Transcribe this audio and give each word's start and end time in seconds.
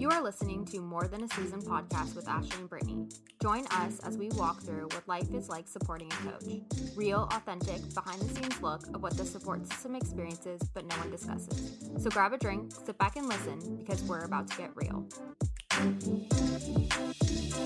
You 0.00 0.08
are 0.08 0.22
listening 0.22 0.64
to 0.64 0.80
More 0.80 1.06
Than 1.06 1.24
a 1.24 1.28
Season 1.28 1.60
podcast 1.60 2.16
with 2.16 2.26
Ashley 2.26 2.58
and 2.58 2.70
Brittany. 2.70 3.06
Join 3.42 3.66
us 3.66 4.00
as 4.00 4.16
we 4.16 4.30
walk 4.30 4.62
through 4.62 4.88
what 4.92 5.06
life 5.06 5.30
is 5.34 5.50
like 5.50 5.68
supporting 5.68 6.10
a 6.10 6.30
coach. 6.30 6.62
Real, 6.96 7.28
authentic, 7.30 7.82
behind 7.92 8.18
the 8.22 8.34
scenes 8.34 8.62
look 8.62 8.86
of 8.94 9.02
what 9.02 9.14
the 9.18 9.26
support 9.26 9.66
system 9.66 9.94
experiences 9.94 10.62
but 10.72 10.86
no 10.86 10.96
one 10.96 11.10
discusses. 11.10 11.76
So 11.98 12.08
grab 12.08 12.32
a 12.32 12.38
drink, 12.38 12.72
sit 12.86 12.96
back 12.96 13.16
and 13.16 13.28
listen 13.28 13.76
because 13.76 14.02
we're 14.04 14.24
about 14.24 14.50
to 14.50 14.56
get 14.56 14.70
real. 14.74 15.06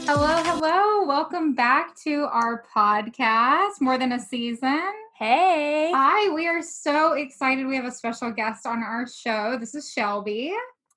Hello, 0.04 0.42
hello. 0.42 1.06
Welcome 1.06 1.54
back 1.54 1.94
to 1.98 2.24
our 2.32 2.64
podcast, 2.74 3.80
More 3.80 3.96
Than 3.96 4.10
a 4.10 4.18
Season. 4.18 4.82
Hey. 5.16 5.92
Hi, 5.94 6.34
we 6.34 6.48
are 6.48 6.62
so 6.62 7.12
excited. 7.12 7.64
We 7.64 7.76
have 7.76 7.84
a 7.84 7.92
special 7.92 8.32
guest 8.32 8.66
on 8.66 8.82
our 8.82 9.06
show. 9.06 9.56
This 9.56 9.76
is 9.76 9.92
Shelby. 9.92 10.52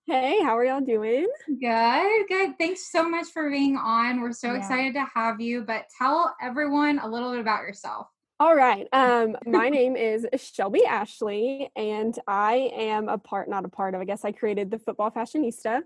Hey, 0.07 0.41
how 0.41 0.57
are 0.57 0.63
y'all 0.63 0.79
doing? 0.79 1.27
Good, 1.59 2.27
good. 2.29 2.57
Thanks 2.57 2.89
so 2.89 3.09
much 3.09 3.27
for 3.27 3.49
being 3.49 3.75
on. 3.75 4.21
We're 4.21 4.31
so 4.31 4.53
Yeah. 4.53 4.57
excited 4.59 4.93
to 4.93 5.05
have 5.13 5.41
you, 5.41 5.63
but 5.63 5.85
tell 5.97 6.33
everyone 6.41 6.99
a 6.99 7.07
little 7.07 7.31
bit 7.31 7.41
about 7.41 7.63
yourself. 7.63 8.07
All 8.39 8.55
right. 8.55 8.87
Um, 8.93 9.35
my 9.45 9.67
name 9.67 9.97
is 9.97 10.25
Shelby 10.37 10.85
Ashley, 10.85 11.71
and 11.75 12.17
I 12.27 12.71
am 12.75 13.09
a 13.09 13.17
part, 13.17 13.49
not 13.49 13.65
a 13.65 13.69
part 13.69 13.95
of, 13.95 14.01
I 14.01 14.05
guess 14.05 14.23
I 14.23 14.31
created 14.31 14.71
the 14.71 14.79
Football 14.79 15.11
Fashionista. 15.11 15.81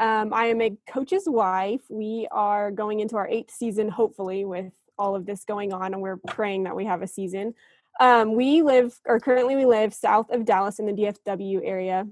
Um, 0.00 0.34
I 0.34 0.46
am 0.46 0.60
a 0.60 0.76
coach's 0.88 1.28
wife. 1.28 1.82
We 1.88 2.26
are 2.32 2.70
going 2.70 3.00
into 3.00 3.16
our 3.16 3.28
eighth 3.28 3.52
season, 3.52 3.88
hopefully, 3.88 4.44
with 4.44 4.72
all 4.98 5.14
of 5.14 5.24
this 5.24 5.44
going 5.44 5.72
on, 5.72 5.94
and 5.94 6.02
we're 6.02 6.16
praying 6.16 6.64
that 6.64 6.76
we 6.76 6.84
have 6.84 7.00
a 7.00 7.06
season. 7.06 7.54
Um, 8.00 8.34
we 8.34 8.62
live, 8.62 8.98
or 9.06 9.20
currently 9.20 9.54
we 9.56 9.64
live 9.64 9.94
south 9.94 10.30
of 10.30 10.44
Dallas 10.44 10.80
in 10.80 10.86
the 10.86 10.92
DFW 10.92 11.60
area. 11.64 12.06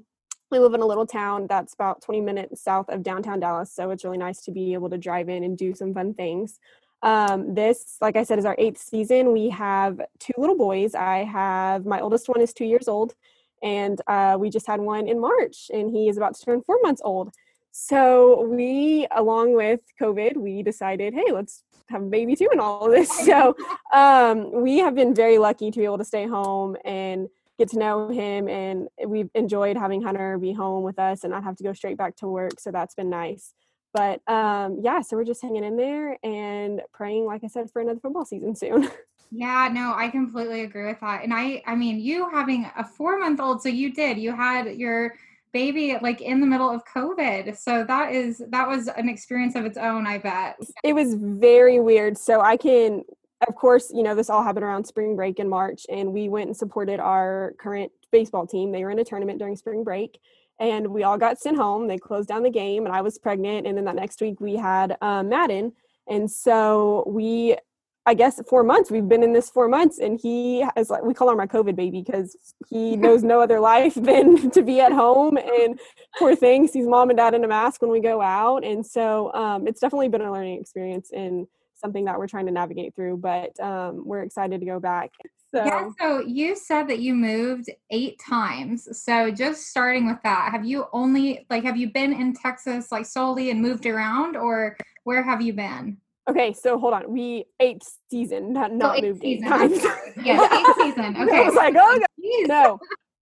We 0.53 0.59
live 0.59 0.75
in 0.75 0.83
a 0.83 0.87
little 0.87 1.07
town 1.07 1.47
that's 1.49 1.73
about 1.73 2.03
20 2.03 2.21
minutes 2.21 2.63
south 2.63 2.91
of 2.91 3.03
downtown 3.03 3.41
Dallas, 3.41 3.73
so 3.73 3.91
it's 3.91 4.05
really 4.05 4.19
nice 4.19 4.43
to 4.43 4.51
be 4.51 4.75
able 4.75 4.91
to 4.91 4.99
drive 4.99 5.31
in 5.31 5.45
and 5.45 5.57
do 5.57 5.75
some 5.75 5.95
fun 5.95 6.13
things. 6.13 6.61
Um, 7.03 7.55
this, 7.55 7.97
like 8.03 8.17
I 8.17 8.23
said, 8.23 8.39
is 8.39 8.45
our 8.45 8.55
eighth 8.59 8.77
season. 8.77 9.33
We 9.33 9.49
have 9.49 10.03
two 10.19 10.35
little 10.37 10.59
boys. 10.59 10.95
I 10.95 11.25
have 11.25 11.87
my 11.87 12.01
oldest 12.01 12.29
one 12.29 12.43
is 12.43 12.53
two 12.53 12.67
years 12.67 12.87
old, 12.87 13.15
and 13.63 13.99
uh, 14.07 14.37
we 14.39 14.51
just 14.51 14.67
had 14.67 14.79
one 14.79 15.09
in 15.09 15.19
March, 15.19 15.71
and 15.73 15.91
he 15.91 16.11
is 16.11 16.19
about 16.19 16.35
to 16.35 16.45
turn 16.45 16.61
four 16.67 16.79
months 16.83 17.01
old. 17.03 17.33
So 17.71 18.43
we, 18.43 19.07
along 19.17 19.55
with 19.55 19.81
COVID, 19.99 20.37
we 20.37 20.63
decided, 20.63 21.15
hey, 21.15 21.33
let's 21.33 21.65
have 21.89 22.03
a 22.03 22.07
baby 22.07 22.37
too 22.37 22.49
and 22.53 22.61
all 22.61 22.85
of 22.85 22.93
this. 22.93 23.11
So 23.25 23.57
um, 23.95 24.53
we 24.53 24.79
have 24.81 24.95
been 24.95 25.15
very 25.15 25.39
lucky 25.39 25.71
to 25.71 25.79
be 25.79 25.87
able 25.87 25.97
to 25.97 26.05
stay 26.05 26.27
home 26.27 26.77
and 26.85 27.29
get 27.59 27.69
to 27.71 27.79
know 27.79 28.09
him, 28.09 28.49
and 28.49 28.89
we've 29.07 29.31
enjoyed 29.35 29.77
having 29.77 30.03
Hunter 30.03 30.39
be 30.39 30.53
home 30.53 30.83
with 30.83 30.99
us 30.99 31.25
and 31.25 31.33
not 31.33 31.45
have 31.45 31.57
to 31.57 31.65
go 31.65 31.73
straight 31.73 31.97
back 31.97 32.17
to 32.17 32.27
work. 32.27 32.59
So 32.59 32.71
that's 32.71 32.95
been 32.95 33.11
nice. 33.11 33.55
But 33.95 34.27
um, 34.27 34.79
yeah, 34.83 35.03
so 35.03 35.17
we're 35.17 35.25
just 35.25 35.43
hanging 35.43 35.65
in 35.65 35.77
there 35.77 36.19
and 36.23 36.81
praying, 36.95 37.27
like 37.27 37.45
I 37.45 37.49
said, 37.49 37.71
for 37.71 37.83
another 37.83 38.01
football 38.01 38.25
season 38.25 38.55
soon. 38.55 38.89
Yeah, 39.35 39.71
no, 39.73 39.95
I 39.97 40.11
completely 40.11 40.61
agree 40.61 40.85
with 40.85 41.01
that. 41.01 41.25
And 41.25 41.33
I 41.33 41.63
I 41.67 41.75
mean, 41.75 41.99
you 41.99 42.29
having 42.29 42.71
a 42.77 42.85
4-month-old, 42.85 43.63
so 43.63 43.71
you 43.71 43.91
did. 43.95 44.19
You 44.19 44.37
had 44.37 44.77
your 44.77 45.15
baby 45.55 45.97
like 46.03 46.21
in 46.21 46.41
the 46.41 46.47
middle 46.47 46.69
of 46.71 46.85
COVID. 46.85 47.57
So 47.57 47.83
that 47.85 48.13
is 48.13 48.43
that 48.51 48.69
was 48.69 48.89
an 48.89 49.09
experience 49.09 49.55
of 49.55 49.65
its 49.65 49.79
own, 49.79 50.07
I 50.07 50.19
bet. 50.19 50.59
it 50.85 50.93
was 50.93 51.15
very 51.15 51.81
weird. 51.81 52.19
So 52.19 52.43
I 52.43 52.59
can, 52.59 53.05
of 53.49 53.55
course, 53.55 53.91
you 53.95 54.03
know, 54.03 54.15
this 54.15 54.31
all 54.31 54.43
happened 54.43 54.65
around 54.65 54.85
spring 54.85 55.17
break 55.17 55.39
in 55.39 55.49
March, 55.49 55.85
and 55.89 56.13
we 56.13 56.29
went 56.29 56.49
and 56.49 56.57
supported 56.57 57.01
our 57.01 57.55
current 57.59 57.91
baseball 58.11 58.47
team. 58.47 58.73
They 58.73 58.85
were 58.85 58.91
in 58.91 58.99
a 58.99 59.05
tournament 59.05 59.39
during 59.39 59.57
spring 59.57 59.85
break, 59.85 60.19
and 60.61 60.87
we 60.89 61.03
all 61.03 61.19
got 61.19 61.39
sent 61.39 61.57
home. 61.57 61.89
They 61.89 61.99
closed 61.99 62.29
down 62.29 62.43
the 62.43 62.51
game, 62.51 62.87
and 62.87 62.95
I 62.95 63.01
was 63.01 63.19
pregnant. 63.19 63.67
And 63.67 63.77
then 63.77 63.85
that 63.87 63.97
next 63.97 64.21
week 64.21 64.41
we 64.41 64.57
had 64.57 64.97
um, 65.01 65.29
Madden, 65.29 65.73
and 66.09 66.31
so 66.31 67.05
we. 67.07 67.57
I 68.05 68.15
guess 68.15 68.41
four 68.51 68.65
months. 68.65 68.91
We've 68.91 69.09
been 69.09 69.23
in 69.23 69.33
this 69.33 69.49
four 69.49 69.69
months, 69.69 70.01
and 70.01 70.19
he 70.21 70.67
is 70.77 70.91
like 70.91 71.05
we 71.05 71.15
call 71.15 71.31
him 71.31 71.39
our 71.39 71.47
COVID 71.47 71.77
baby 71.77 72.03
because 72.03 72.37
he 72.69 72.97
knows 73.05 73.23
no 73.23 73.41
other 73.41 73.61
life 73.61 73.95
than 73.95 74.51
to 74.51 74.61
be 74.61 74.81
at 74.81 74.91
home. 74.91 75.37
And 75.37 75.79
poor 76.19 76.35
thing, 76.35 76.67
sees 76.67 76.89
mom 76.89 77.11
and 77.11 77.17
dad 77.17 77.33
in 77.33 77.45
a 77.45 77.49
mask 77.49 77.81
when 77.81 77.93
we 77.93 78.01
go 78.01 78.21
out, 78.21 78.65
and 78.65 78.85
so 78.85 79.33
um, 79.35 79.69
it's 79.69 79.79
definitely 79.79 80.09
been 80.09 80.21
a 80.21 80.33
learning 80.33 80.61
experience 80.61 81.13
and 81.13 81.47
something 81.83 82.05
that 82.07 82.19
we're 82.19 82.27
trying 82.29 82.47
to 82.47 82.53
navigate 82.53 82.95
through. 82.95 83.19
But 83.19 83.59
um, 83.61 84.03
we're 84.07 84.23
excited 84.23 84.61
to 84.61 84.67
go 84.67 84.81
back. 84.81 85.11
So 85.55 85.65
Yeah, 85.65 85.89
so 86.01 86.21
you 86.21 86.57
said 86.57 86.89
that 86.89 87.01
you 87.01 87.15
moved 87.15 87.69
eight 87.91 88.19
times. 88.19 88.89
So 88.99 89.31
just 89.31 89.69
starting 89.69 90.07
with 90.07 90.19
that, 90.25 90.51
have 90.53 90.65
you 90.65 90.87
only 90.93 91.47
like 91.51 91.65
have 91.65 91.77
you 91.77 91.91
been 91.93 92.13
in 92.13 92.33
Texas 92.35 92.91
like 92.91 93.05
solely 93.05 93.51
and 93.51 93.61
moved 93.61 93.85
around 93.85 94.37
or 94.37 94.77
where 95.05 95.23
have 95.23 95.43
you 95.43 95.53
been? 95.53 95.99
okay, 96.31 96.53
so 96.53 96.79
hold 96.79 96.95
on. 96.95 97.11
We 97.13 97.45
eighth 97.61 97.99
season, 98.11 98.53
not, 98.53 98.73
not 98.73 98.97
eighth 98.97 99.05
moved 99.05 99.25
eight 99.25 99.41
season, 99.41 99.53
I'm 99.53 99.59
times. 99.71 99.83
Yes, 100.25 100.53
eighth 100.53 100.77
season. 100.97 101.17
I 101.19 101.25
Okay. 101.25 101.45
was 101.45 101.55
like, 101.55 101.75
oh 101.77 101.99
God. 101.99 102.49
No 102.49 102.79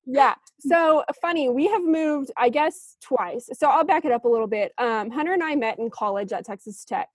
yeah 0.06 0.34
so 0.62 1.04
funny 1.22 1.50
we 1.50 1.68
have 1.68 1.84
moved 1.84 2.32
i 2.38 2.50
guess 2.50 2.96
twice 3.02 3.48
so 3.54 3.68
i'll 3.68 3.84
back 3.84 4.06
it 4.06 4.12
up 4.14 4.24
a 4.24 4.28
little 4.28 4.48
bit 4.48 4.72
um, 4.80 5.12
hunter 5.12 5.34
and 5.34 5.44
i 5.44 5.54
met 5.56 5.78
in 5.78 5.90
college 5.90 6.32
at 6.32 6.46
texas 6.46 6.84
tech 6.86 7.10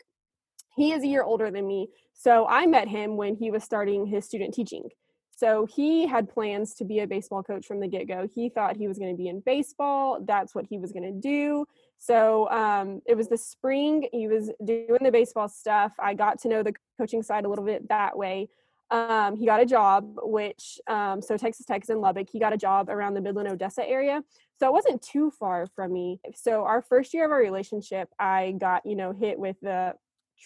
he 0.76 0.92
is 0.92 1.02
a 1.02 1.06
year 1.06 1.22
older 1.22 1.50
than 1.50 1.66
me 1.66 1.88
so 2.12 2.46
i 2.48 2.66
met 2.66 2.88
him 2.88 3.16
when 3.16 3.34
he 3.34 3.50
was 3.50 3.64
starting 3.64 4.06
his 4.06 4.24
student 4.24 4.54
teaching. 4.54 4.88
So 5.36 5.66
he 5.66 6.06
had 6.06 6.28
plans 6.28 6.74
to 6.74 6.84
be 6.84 7.00
a 7.00 7.06
baseball 7.06 7.42
coach 7.42 7.66
from 7.66 7.80
the 7.80 7.88
get-go. 7.88 8.28
He 8.32 8.48
thought 8.48 8.76
he 8.76 8.86
was 8.86 8.98
going 8.98 9.12
to 9.12 9.16
be 9.16 9.28
in 9.28 9.40
baseball 9.40 10.20
that's 10.24 10.54
what 10.54 10.66
he 10.66 10.78
was 10.78 10.92
going 10.92 11.02
to 11.02 11.20
do. 11.20 11.66
So 11.98 12.48
um, 12.50 13.02
it 13.06 13.16
was 13.16 13.28
the 13.28 13.38
spring 13.38 14.08
he 14.12 14.28
was 14.28 14.50
doing 14.64 15.00
the 15.02 15.10
baseball 15.10 15.48
stuff. 15.48 15.92
I 15.98 16.14
got 16.14 16.40
to 16.42 16.48
know 16.48 16.62
the 16.62 16.74
coaching 16.98 17.22
side 17.22 17.44
a 17.44 17.48
little 17.48 17.64
bit 17.64 17.88
that 17.88 18.16
way. 18.16 18.48
Um, 18.90 19.36
he 19.36 19.46
got 19.46 19.60
a 19.60 19.66
job, 19.66 20.14
which 20.22 20.78
um, 20.86 21.20
so 21.22 21.36
Texas 21.36 21.66
Tech 21.66 21.82
is 21.82 21.90
in 21.90 22.00
Lubbock. 22.00 22.28
He 22.30 22.38
got 22.38 22.52
a 22.52 22.58
job 22.58 22.88
around 22.88 23.14
the 23.14 23.20
Midland 23.20 23.48
Odessa 23.48 23.84
area, 23.84 24.22
so 24.60 24.68
it 24.68 24.72
wasn't 24.72 25.02
too 25.02 25.32
far 25.32 25.66
from 25.74 25.92
me. 25.92 26.20
So 26.34 26.64
our 26.64 26.82
first 26.82 27.14
year 27.14 27.24
of 27.24 27.32
our 27.32 27.38
relationship, 27.38 28.10
I 28.20 28.52
got 28.52 28.84
you 28.84 28.94
know 28.94 29.12
hit 29.12 29.38
with 29.38 29.56
the 29.62 29.94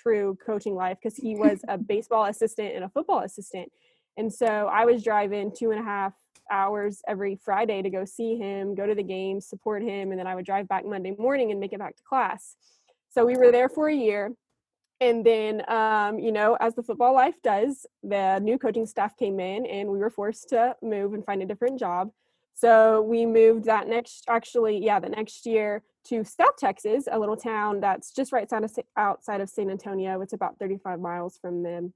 true 0.02 0.36
coaching 0.44 0.74
life 0.74 0.98
because 1.02 1.16
he 1.16 1.34
was 1.34 1.60
a 1.68 1.78
baseball 1.78 2.24
assistant 2.26 2.74
and 2.74 2.84
a 2.84 2.88
football 2.88 3.20
assistant, 3.20 3.70
and 4.16 4.32
so 4.32 4.46
I 4.46 4.84
was 4.84 5.02
driving 5.02 5.52
two 5.56 5.70
and 5.70 5.80
a 5.80 5.84
half 5.84 6.14
hours 6.50 7.02
every 7.06 7.36
Friday 7.36 7.82
to 7.82 7.90
go 7.90 8.04
see 8.04 8.36
him, 8.36 8.74
go 8.74 8.86
to 8.86 8.94
the 8.94 9.02
games, 9.02 9.46
support 9.46 9.82
him, 9.82 10.10
and 10.10 10.18
then 10.18 10.26
I 10.26 10.34
would 10.34 10.46
drive 10.46 10.66
back 10.66 10.86
Monday 10.86 11.14
morning 11.18 11.50
and 11.50 11.60
make 11.60 11.72
it 11.72 11.78
back 11.78 11.96
to 11.96 12.02
class. 12.02 12.56
So 13.10 13.24
we 13.24 13.36
were 13.36 13.52
there 13.52 13.68
for 13.68 13.88
a 13.88 13.94
year 13.94 14.32
and 15.00 15.24
then 15.24 15.62
um, 15.70 16.18
you 16.18 16.32
know 16.32 16.56
as 16.60 16.74
the 16.74 16.82
football 16.82 17.14
life 17.14 17.36
does 17.42 17.86
the 18.02 18.38
new 18.40 18.58
coaching 18.58 18.86
staff 18.86 19.16
came 19.16 19.40
in 19.40 19.66
and 19.66 19.88
we 19.88 19.98
were 19.98 20.10
forced 20.10 20.48
to 20.48 20.74
move 20.82 21.14
and 21.14 21.24
find 21.24 21.42
a 21.42 21.46
different 21.46 21.78
job 21.78 22.10
so 22.54 23.02
we 23.02 23.24
moved 23.24 23.64
that 23.64 23.88
next 23.88 24.24
actually 24.28 24.78
yeah 24.78 24.98
the 24.98 25.08
next 25.08 25.46
year 25.46 25.82
to 26.08 26.24
south 26.24 26.56
texas 26.58 27.04
a 27.10 27.18
little 27.18 27.36
town 27.36 27.80
that's 27.80 28.12
just 28.12 28.32
right 28.32 28.50
outside 28.96 29.40
of, 29.40 29.48
san 29.48 29.70
antonio 29.70 30.20
it's 30.20 30.32
about 30.32 30.58
35 30.58 31.00
miles 31.00 31.38
from 31.40 31.62
them 31.62 31.92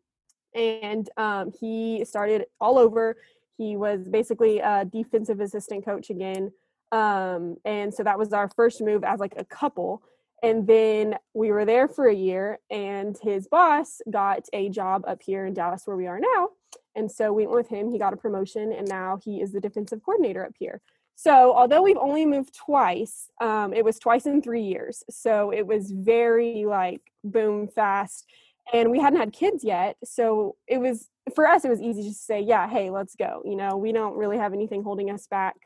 and 0.54 1.08
um, 1.16 1.50
he 1.60 2.04
started 2.04 2.44
all 2.60 2.78
over 2.78 3.16
he 3.56 3.76
was 3.76 4.08
basically 4.08 4.58
a 4.58 4.84
defensive 4.84 5.40
assistant 5.40 5.84
coach 5.84 6.10
again 6.10 6.52
um, 6.90 7.56
and 7.64 7.94
so 7.94 8.02
that 8.02 8.18
was 8.18 8.32
our 8.32 8.50
first 8.54 8.82
move 8.82 9.02
as 9.02 9.18
like 9.18 9.34
a 9.38 9.44
couple 9.44 10.02
and 10.42 10.66
then 10.66 11.16
we 11.34 11.52
were 11.52 11.64
there 11.64 11.86
for 11.86 12.08
a 12.08 12.14
year, 12.14 12.58
and 12.68 13.16
his 13.22 13.46
boss 13.46 14.02
got 14.10 14.48
a 14.52 14.68
job 14.68 15.04
up 15.06 15.22
here 15.22 15.46
in 15.46 15.54
Dallas, 15.54 15.86
where 15.86 15.96
we 15.96 16.08
are 16.08 16.18
now. 16.18 16.48
And 16.96 17.10
so 17.10 17.32
we 17.32 17.46
went 17.46 17.58
with 17.58 17.68
him. 17.68 17.90
He 17.90 17.98
got 17.98 18.12
a 18.12 18.16
promotion, 18.16 18.72
and 18.72 18.88
now 18.88 19.20
he 19.24 19.40
is 19.40 19.52
the 19.52 19.60
defensive 19.60 20.02
coordinator 20.04 20.44
up 20.44 20.54
here. 20.58 20.80
So 21.16 21.54
although 21.54 21.82
we've 21.82 21.96
only 21.96 22.26
moved 22.26 22.54
twice, 22.54 23.28
um, 23.40 23.72
it 23.72 23.84
was 23.84 23.98
twice 23.98 24.26
in 24.26 24.42
three 24.42 24.62
years. 24.62 25.04
So 25.10 25.50
it 25.50 25.66
was 25.66 25.92
very 25.92 26.64
like 26.64 27.00
boom 27.22 27.68
fast, 27.68 28.26
and 28.72 28.90
we 28.90 28.98
hadn't 28.98 29.20
had 29.20 29.32
kids 29.32 29.62
yet. 29.62 29.96
So 30.04 30.56
it 30.66 30.78
was 30.78 31.08
for 31.34 31.46
us, 31.46 31.64
it 31.64 31.68
was 31.68 31.80
easy 31.80 32.02
just 32.02 32.20
to 32.20 32.24
say, 32.24 32.40
yeah, 32.40 32.68
hey, 32.68 32.90
let's 32.90 33.14
go. 33.14 33.42
You 33.44 33.56
know, 33.56 33.76
we 33.76 33.92
don't 33.92 34.16
really 34.16 34.38
have 34.38 34.52
anything 34.52 34.82
holding 34.82 35.10
us 35.10 35.26
back 35.26 35.56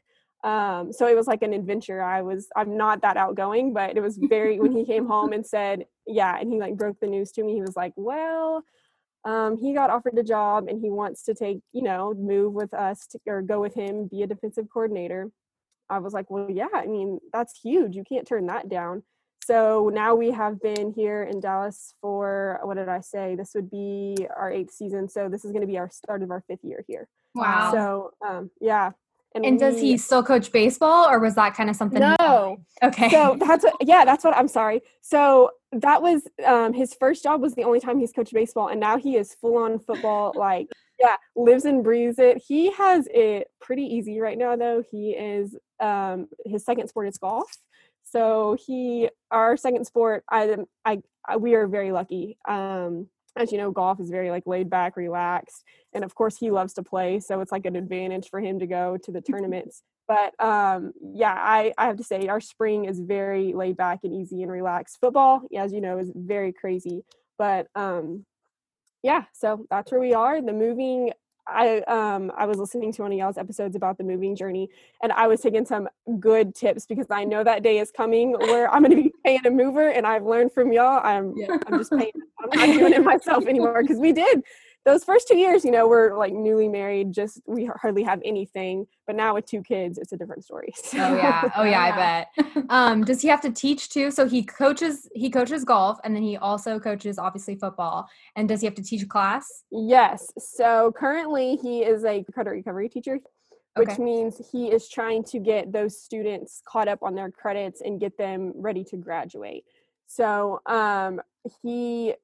um 0.45 0.93
so 0.93 1.07
it 1.09 1.17
was 1.17 1.27
like 1.27 1.43
an 1.43 1.53
adventure 1.53 2.03
i 2.03 2.23
was 2.23 2.49
i'm 2.57 2.77
not 2.77 3.03
that 3.03 3.17
outgoing 3.17 3.73
but 3.73 3.97
it 3.97 4.01
was 4.01 4.17
very 4.17 4.61
when 4.61 4.71
he 4.71 4.85
came 4.85 5.07
home 5.15 5.33
and 5.33 5.45
said 5.45 5.85
yeah 6.07 6.39
and 6.39 6.53
he 6.53 6.59
like 6.59 6.77
broke 6.77 6.99
the 7.01 7.07
news 7.07 7.33
to 7.33 7.43
me 7.43 7.55
he 7.55 7.61
was 7.61 7.77
like 7.77 7.93
well 7.97 8.63
um 9.27 9.59
he 9.59 9.75
got 9.75 9.91
offered 9.91 10.17
a 10.17 10.23
job 10.23 10.69
and 10.69 10.81
he 10.81 10.89
wants 10.89 11.23
to 11.25 11.35
take 11.35 11.59
you 11.73 11.83
know 11.83 12.15
move 12.15 12.55
with 12.55 12.73
us 12.73 13.07
to, 13.09 13.19
or 13.27 13.43
go 13.43 13.61
with 13.61 13.75
him 13.75 14.09
be 14.09 14.23
a 14.23 14.27
defensive 14.27 14.67
coordinator. 14.73 15.31
I 15.91 15.99
was 15.99 16.15
like 16.15 16.31
well 16.31 16.51
yeah 16.51 16.69
i 16.73 16.87
mean 16.87 17.19
that's 17.33 17.61
huge. 17.61 17.95
You 17.95 18.05
can't 18.09 18.27
turn 18.27 18.47
that 18.47 18.69
down. 18.69 19.03
So 19.45 19.93
now 19.93 20.17
we 20.17 20.33
have 20.33 20.61
been 20.61 20.93
here 20.93 21.23
in 21.23 21.41
dallas 21.41 21.95
for 22.01 22.59
what 22.65 22.77
did 22.77 22.89
i 22.89 23.01
say? 23.01 23.37
This 23.37 23.53
would 23.55 23.71
be 23.71 24.17
our 24.35 24.51
eighth 24.51 24.73
season. 24.73 25.09
So 25.09 25.29
this 25.29 25.45
is 25.45 25.53
going 25.53 25.61
to 25.61 25.69
be 25.69 25.79
our 25.79 25.91
start 25.91 26.23
of 26.23 26.31
our 26.31 26.43
fifth 26.49 26.65
year 26.65 26.85
here. 26.89 27.09
Wow. 27.35 27.71
so 27.73 28.11
um, 28.27 28.51
yeah, 28.61 28.93
And, 29.37 29.45
and 29.45 29.59
does 29.59 29.79
he 29.79 29.99
still 29.99 30.23
coach 30.23 30.51
baseball 30.51 31.07
or 31.11 31.19
was 31.21 31.35
that 31.35 31.55
kind 31.55 31.69
of 31.69 31.77
something? 31.77 32.01
No. 32.01 32.57
Okay. 32.83 33.11
So 33.11 33.37
that's 33.39 33.65
what, 33.65 33.75
yeah, 33.83 34.07
that's 34.07 34.25
what 34.25 34.35
I'm 34.35 34.49
sorry. 34.49 34.81
So 35.03 35.51
that 35.73 36.01
was 36.01 36.23
um, 36.45 36.73
his 36.73 36.95
first 36.99 37.23
job 37.23 37.43
was 37.43 37.55
the 37.55 37.65
only 37.65 37.79
time 37.79 37.99
he's 37.99 38.13
coached 38.13 38.33
baseball. 38.33 38.69
And 38.69 38.81
now 38.81 38.97
he 38.97 39.17
is 39.17 39.35
full 39.35 39.59
on 39.59 39.79
football, 39.79 40.33
like, 40.35 40.69
yeah, 40.99 41.17
lives 41.37 41.67
and 41.67 41.85
breathes 41.85 42.19
it. 42.19 42.43
He 42.49 42.73
has 42.73 43.07
it 43.13 43.49
pretty 43.61 43.83
easy 43.83 44.21
right 44.21 44.39
now, 44.39 44.57
though. 44.57 44.83
He 44.91 45.11
is, 45.11 45.55
um, 45.81 46.29
his 46.47 46.65
second 46.65 46.89
sport 46.89 47.09
is 47.09 47.19
golf. 47.19 47.55
So 48.05 48.57
he, 48.67 49.11
our 49.31 49.59
second 49.59 49.85
sport, 49.85 50.25
I, 50.31 50.57
I, 50.87 51.03
I 51.29 51.37
we 51.37 51.55
are 51.57 51.67
very 51.67 51.93
lucky. 51.93 52.39
Um, 52.49 53.09
as 53.37 53.53
you 53.53 53.59
know, 53.59 53.71
golf 53.71 54.01
is 54.01 54.11
very 54.11 54.31
like 54.31 54.47
laid 54.47 54.71
back, 54.71 54.97
relaxed, 54.97 55.65
and 55.93 56.05
of 56.05 56.15
course 56.15 56.37
he 56.37 56.51
loves 56.51 56.75
to 56.75 56.83
play, 56.83 57.21
so 57.21 57.41
it's 57.41 57.53
like 57.53 57.67
an 57.67 57.77
advantage 57.77 58.29
for 58.29 58.41
him 58.41 58.59
to 58.59 58.67
go 58.67 58.97
to 59.05 59.13
the 59.13 59.21
tournaments. 59.31 59.83
But 60.09 60.41
um, 60.43 60.93
yeah, 61.01 61.35
I, 61.37 61.73
I 61.77 61.87
have 61.87 61.97
to 61.97 62.05
say 62.05 62.29
our 62.29 62.41
spring 62.41 62.85
is 62.85 63.01
very 63.01 63.53
laid 63.53 63.77
back 63.77 64.01
and 64.05 64.15
easy 64.15 64.43
and 64.43 64.53
relaxed. 64.53 64.99
Football, 65.01 65.43
as 65.57 65.73
you 65.73 65.81
know, 65.81 65.99
is 65.99 66.13
very 66.15 66.53
crazy. 66.53 67.03
But 67.39 67.67
um, 67.75 68.25
yeah, 69.03 69.25
so 69.33 69.67
that's 69.71 69.91
where 69.91 70.01
we 70.01 70.15
are. 70.15 70.41
The 70.41 70.53
moving 70.53 71.13
I 71.49 71.81
um 71.83 72.33
I 72.37 72.47
was 72.47 72.59
listening 72.59 72.93
to 72.95 73.03
one 73.03 73.13
of 73.13 73.19
y'all's 73.19 73.39
episodes 73.39 73.77
about 73.77 73.99
the 73.99 74.05
moving 74.05 74.35
journey 74.35 74.69
and 75.03 75.13
I 75.13 75.27
was 75.27 75.41
taking 75.41 75.65
some 75.65 75.89
good 76.19 76.55
tips 76.55 76.87
because 76.87 77.07
I 77.11 77.25
know 77.25 77.45
that 77.45 77.63
day 77.63 77.79
is 77.79 77.91
coming 77.91 78.33
where 78.33 78.73
I'm 78.73 78.83
gonna 78.83 78.97
be 78.97 79.13
paying 79.25 79.45
a 79.47 79.51
mover 79.51 79.89
and 79.91 80.07
I've 80.07 80.25
learned 80.25 80.53
from 80.53 80.73
y'all. 80.73 81.01
I'm 81.05 81.35
yeah. 81.37 81.57
I'm 81.67 81.79
just 81.79 81.91
paying 81.91 82.13
I'm 82.41 82.59
not 82.59 82.79
doing 82.79 82.93
it 82.93 83.05
myself 83.05 83.47
anymore 83.47 83.83
because 83.83 83.99
we 83.99 84.13
did 84.13 84.43
those 84.87 85.03
first 85.03 85.27
two 85.27 85.37
years, 85.37 85.65
you 85.65 85.73
know, 85.73 85.89
we're 85.89 86.17
like 86.17 86.33
newly 86.33 86.69
married, 86.69 87.13
just 87.13 87.43
we 87.45 87.69
hardly 87.83 88.05
have 88.05 88.23
anything. 88.25 88.87
But 89.05 89.17
now 89.17 89.35
with 89.35 89.45
two 89.45 89.61
kids, 89.63 89.99
it's 89.99 90.13
a 90.13 90.17
different 90.17 90.45
story. 90.45 90.73
So. 90.87 90.99
Oh 90.99 91.17
yeah, 91.17 91.51
oh 91.57 91.65
yeah, 91.65 91.83
I 91.83 91.91
bet. 92.55 92.67
Um, 92.71 93.03
does 93.03 93.21
he 93.21 93.27
have 93.29 93.41
to 93.41 93.51
teach 93.51 93.89
too? 93.89 94.13
So 94.13 94.29
he 94.29 94.45
coaches 94.45 95.09
he 95.15 95.29
coaches 95.29 95.65
golf, 95.65 95.99
and 96.05 96.15
then 96.15 96.23
he 96.23 96.37
also 96.37 96.79
coaches 96.79 97.19
obviously 97.19 97.57
football. 97.57 98.09
And 98.37 98.49
does 98.49 98.61
he 98.61 98.67
have 98.67 98.77
to 98.77 98.83
teach 98.83 99.03
a 99.03 99.07
class? 99.07 99.65
Yes. 99.73 100.33
So 100.39 100.93
currently, 100.97 101.57
he 101.57 101.83
is 101.83 102.05
a 102.05 102.25
credit 102.33 102.51
recovery 102.51 102.89
teacher. 102.89 103.19
Which 103.75 103.91
okay. 103.91 104.03
means 104.03 104.41
he 104.51 104.69
is 104.69 104.89
trying 104.89 105.23
to 105.25 105.39
get 105.39 105.71
those 105.71 106.01
students 106.01 106.63
caught 106.67 106.89
up 106.89 107.01
on 107.03 107.15
their 107.15 107.31
credits 107.31 107.83
and 107.83 108.01
get 108.01 108.17
them 108.17 108.53
ready 108.55 108.85
to 108.85 108.97
graduate. 108.97 109.65
So 110.07 110.61
um, 110.65 111.21
he, 111.63 112.15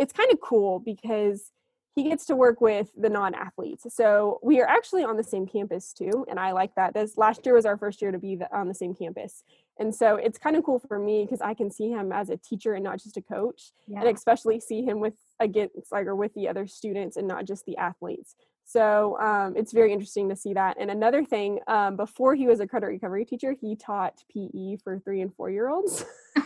it's 0.00 0.12
kind 0.12 0.32
of 0.32 0.40
cool 0.40 0.80
because 0.80 1.52
he 1.96 2.02
gets 2.02 2.26
to 2.26 2.36
work 2.36 2.60
with 2.60 2.90
the 2.94 3.08
non-athletes. 3.08 3.86
So 3.88 4.38
we 4.42 4.60
are 4.60 4.68
actually 4.68 5.02
on 5.02 5.16
the 5.16 5.24
same 5.24 5.46
campus 5.46 5.94
too 5.94 6.26
and 6.28 6.38
i 6.38 6.52
like 6.52 6.74
that. 6.76 6.92
This 6.92 7.16
last 7.16 7.44
year 7.44 7.54
was 7.54 7.64
our 7.64 7.78
first 7.78 8.02
year 8.02 8.12
to 8.12 8.18
be 8.18 8.36
the, 8.36 8.54
on 8.54 8.68
the 8.68 8.74
same 8.74 8.94
campus. 8.94 9.42
And 9.78 9.94
so 9.94 10.16
it's 10.16 10.38
kind 10.38 10.56
of 10.56 10.64
cool 10.64 10.78
for 10.78 10.98
me 10.98 11.24
because 11.24 11.40
i 11.40 11.54
can 11.54 11.70
see 11.70 11.88
him 11.88 12.12
as 12.12 12.28
a 12.28 12.36
teacher 12.36 12.74
and 12.74 12.84
not 12.84 13.02
just 13.02 13.16
a 13.16 13.22
coach 13.22 13.72
yeah. 13.88 14.00
and 14.00 14.08
especially 14.14 14.60
see 14.60 14.82
him 14.82 15.00
with 15.00 15.14
against 15.40 15.90
like 15.90 16.06
or 16.06 16.14
with 16.14 16.34
the 16.34 16.48
other 16.48 16.66
students 16.66 17.16
and 17.16 17.26
not 17.26 17.46
just 17.46 17.64
the 17.64 17.76
athletes. 17.78 18.36
So 18.68 19.16
um, 19.20 19.56
it's 19.56 19.72
very 19.72 19.92
interesting 19.92 20.28
to 20.28 20.36
see 20.36 20.52
that. 20.54 20.76
And 20.78 20.90
another 20.90 21.24
thing 21.24 21.60
um, 21.68 21.96
before 21.96 22.34
he 22.34 22.46
was 22.46 22.60
a 22.60 22.66
credit 22.66 22.88
recovery 22.88 23.24
teacher 23.24 23.54
he 23.58 23.74
taught 23.74 24.22
pe 24.30 24.76
for 24.84 24.98
three 24.98 25.22
and 25.22 25.34
four 25.34 25.50
year 25.50 25.70
olds 25.70 26.04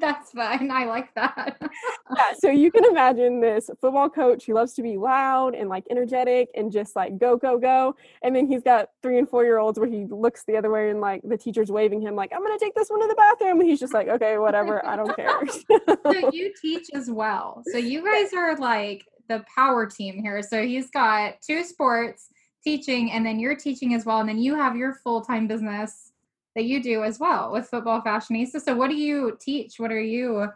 That's 0.10 0.30
fine. 0.30 0.70
I 0.70 0.86
like 0.86 1.14
that. 1.14 1.56
yeah, 2.16 2.32
so 2.38 2.50
you 2.50 2.72
can 2.72 2.84
imagine 2.84 3.40
this 3.40 3.68
football 3.80 4.08
coach 4.08 4.46
who 4.46 4.54
loves 4.54 4.72
to 4.74 4.82
be 4.82 4.96
loud 4.96 5.54
and 5.54 5.68
like 5.68 5.84
energetic 5.90 6.48
and 6.54 6.72
just 6.72 6.96
like 6.96 7.18
go, 7.18 7.36
go, 7.36 7.58
go. 7.58 7.94
And 8.22 8.34
then 8.34 8.46
he's 8.46 8.62
got 8.62 8.88
three 9.02 9.18
and 9.18 9.28
four 9.28 9.44
year 9.44 9.58
olds 9.58 9.78
where 9.78 9.88
he 9.88 10.06
looks 10.06 10.44
the 10.46 10.56
other 10.56 10.70
way 10.70 10.90
and 10.90 11.00
like 11.00 11.20
the 11.22 11.36
teacher's 11.36 11.70
waving 11.70 12.00
him, 12.00 12.14
like, 12.16 12.32
I'm 12.32 12.40
going 12.40 12.58
to 12.58 12.64
take 12.64 12.74
this 12.74 12.88
one 12.88 13.00
to 13.00 13.08
the 13.08 13.14
bathroom. 13.14 13.60
And 13.60 13.68
he's 13.68 13.80
just 13.80 13.92
like, 13.92 14.08
okay, 14.08 14.38
whatever. 14.38 14.84
I 14.86 14.96
don't 14.96 15.14
care. 15.14 15.40
so 16.12 16.30
you 16.32 16.52
teach 16.60 16.88
as 16.94 17.10
well. 17.10 17.62
So 17.70 17.78
you 17.78 18.04
guys 18.04 18.32
are 18.32 18.56
like 18.56 19.06
the 19.28 19.44
power 19.54 19.86
team 19.86 20.22
here. 20.22 20.42
So 20.42 20.62
he's 20.62 20.90
got 20.90 21.42
two 21.42 21.62
sports 21.64 22.28
teaching 22.64 23.12
and 23.12 23.24
then 23.24 23.38
you're 23.38 23.56
teaching 23.56 23.94
as 23.94 24.06
well. 24.06 24.20
And 24.20 24.28
then 24.28 24.38
you 24.38 24.54
have 24.54 24.76
your 24.76 24.94
full 25.04 25.22
time 25.22 25.46
business 25.46 26.09
that 26.56 26.64
you 26.64 26.82
do 26.82 27.04
as 27.04 27.18
well 27.18 27.52
with 27.52 27.68
Football 27.68 28.02
Fashionista. 28.02 28.60
So, 28.60 28.74
what 28.74 28.90
do 28.90 28.96
you 28.96 29.36
teach? 29.40 29.78
What 29.78 29.92
are 29.92 30.00
you? 30.00 30.48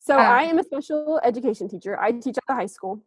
So, 0.00 0.18
um, 0.18 0.20
I 0.20 0.44
am 0.44 0.58
a 0.58 0.64
special 0.64 1.20
education 1.22 1.68
teacher. 1.68 1.98
I 2.00 2.12
teach 2.12 2.36
at 2.38 2.44
the 2.48 2.54
high 2.54 2.66
school. 2.66 3.02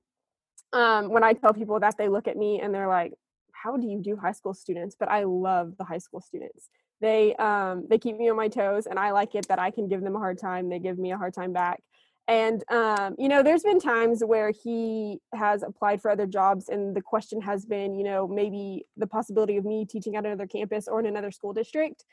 Um, 0.73 1.09
when 1.09 1.23
I 1.23 1.33
tell 1.33 1.53
people 1.53 1.79
that, 1.79 1.97
they 1.97 2.09
look 2.09 2.27
at 2.27 2.37
me 2.37 2.61
and 2.61 2.73
they're 2.73 2.87
like, 2.87 3.13
"How 3.51 3.77
do 3.77 3.87
you 3.87 3.99
do 4.01 4.15
high 4.15 4.31
school 4.31 4.53
students?" 4.53 4.95
But 4.97 5.09
I 5.09 5.23
love 5.23 5.77
the 5.77 5.83
high 5.83 5.97
school 5.97 6.21
students. 6.21 6.69
They 7.01 7.35
um, 7.35 7.85
they 7.89 7.97
keep 7.97 8.17
me 8.17 8.29
on 8.29 8.37
my 8.37 8.47
toes, 8.47 8.85
and 8.85 8.97
I 8.97 9.11
like 9.11 9.35
it 9.35 9.47
that 9.49 9.59
I 9.59 9.71
can 9.71 9.87
give 9.87 10.01
them 10.01 10.15
a 10.15 10.19
hard 10.19 10.39
time. 10.39 10.69
They 10.69 10.79
give 10.79 10.97
me 10.97 11.11
a 11.11 11.17
hard 11.17 11.33
time 11.33 11.53
back. 11.53 11.81
And 12.27 12.63
um, 12.71 13.15
you 13.19 13.29
know, 13.29 13.43
there's 13.43 13.63
been 13.63 13.79
times 13.79 14.23
where 14.25 14.51
he 14.51 15.19
has 15.33 15.61
applied 15.61 16.01
for 16.01 16.09
other 16.09 16.25
jobs, 16.25 16.69
and 16.69 16.95
the 16.95 17.01
question 17.01 17.41
has 17.41 17.65
been, 17.65 17.95
you 17.95 18.03
know, 18.03 18.27
maybe 18.27 18.85
the 18.97 19.07
possibility 19.07 19.57
of 19.57 19.65
me 19.65 19.85
teaching 19.85 20.15
at 20.15 20.25
another 20.25 20.47
campus 20.47 20.87
or 20.87 20.99
in 20.99 21.05
another 21.05 21.31
school 21.31 21.53
district. 21.53 22.03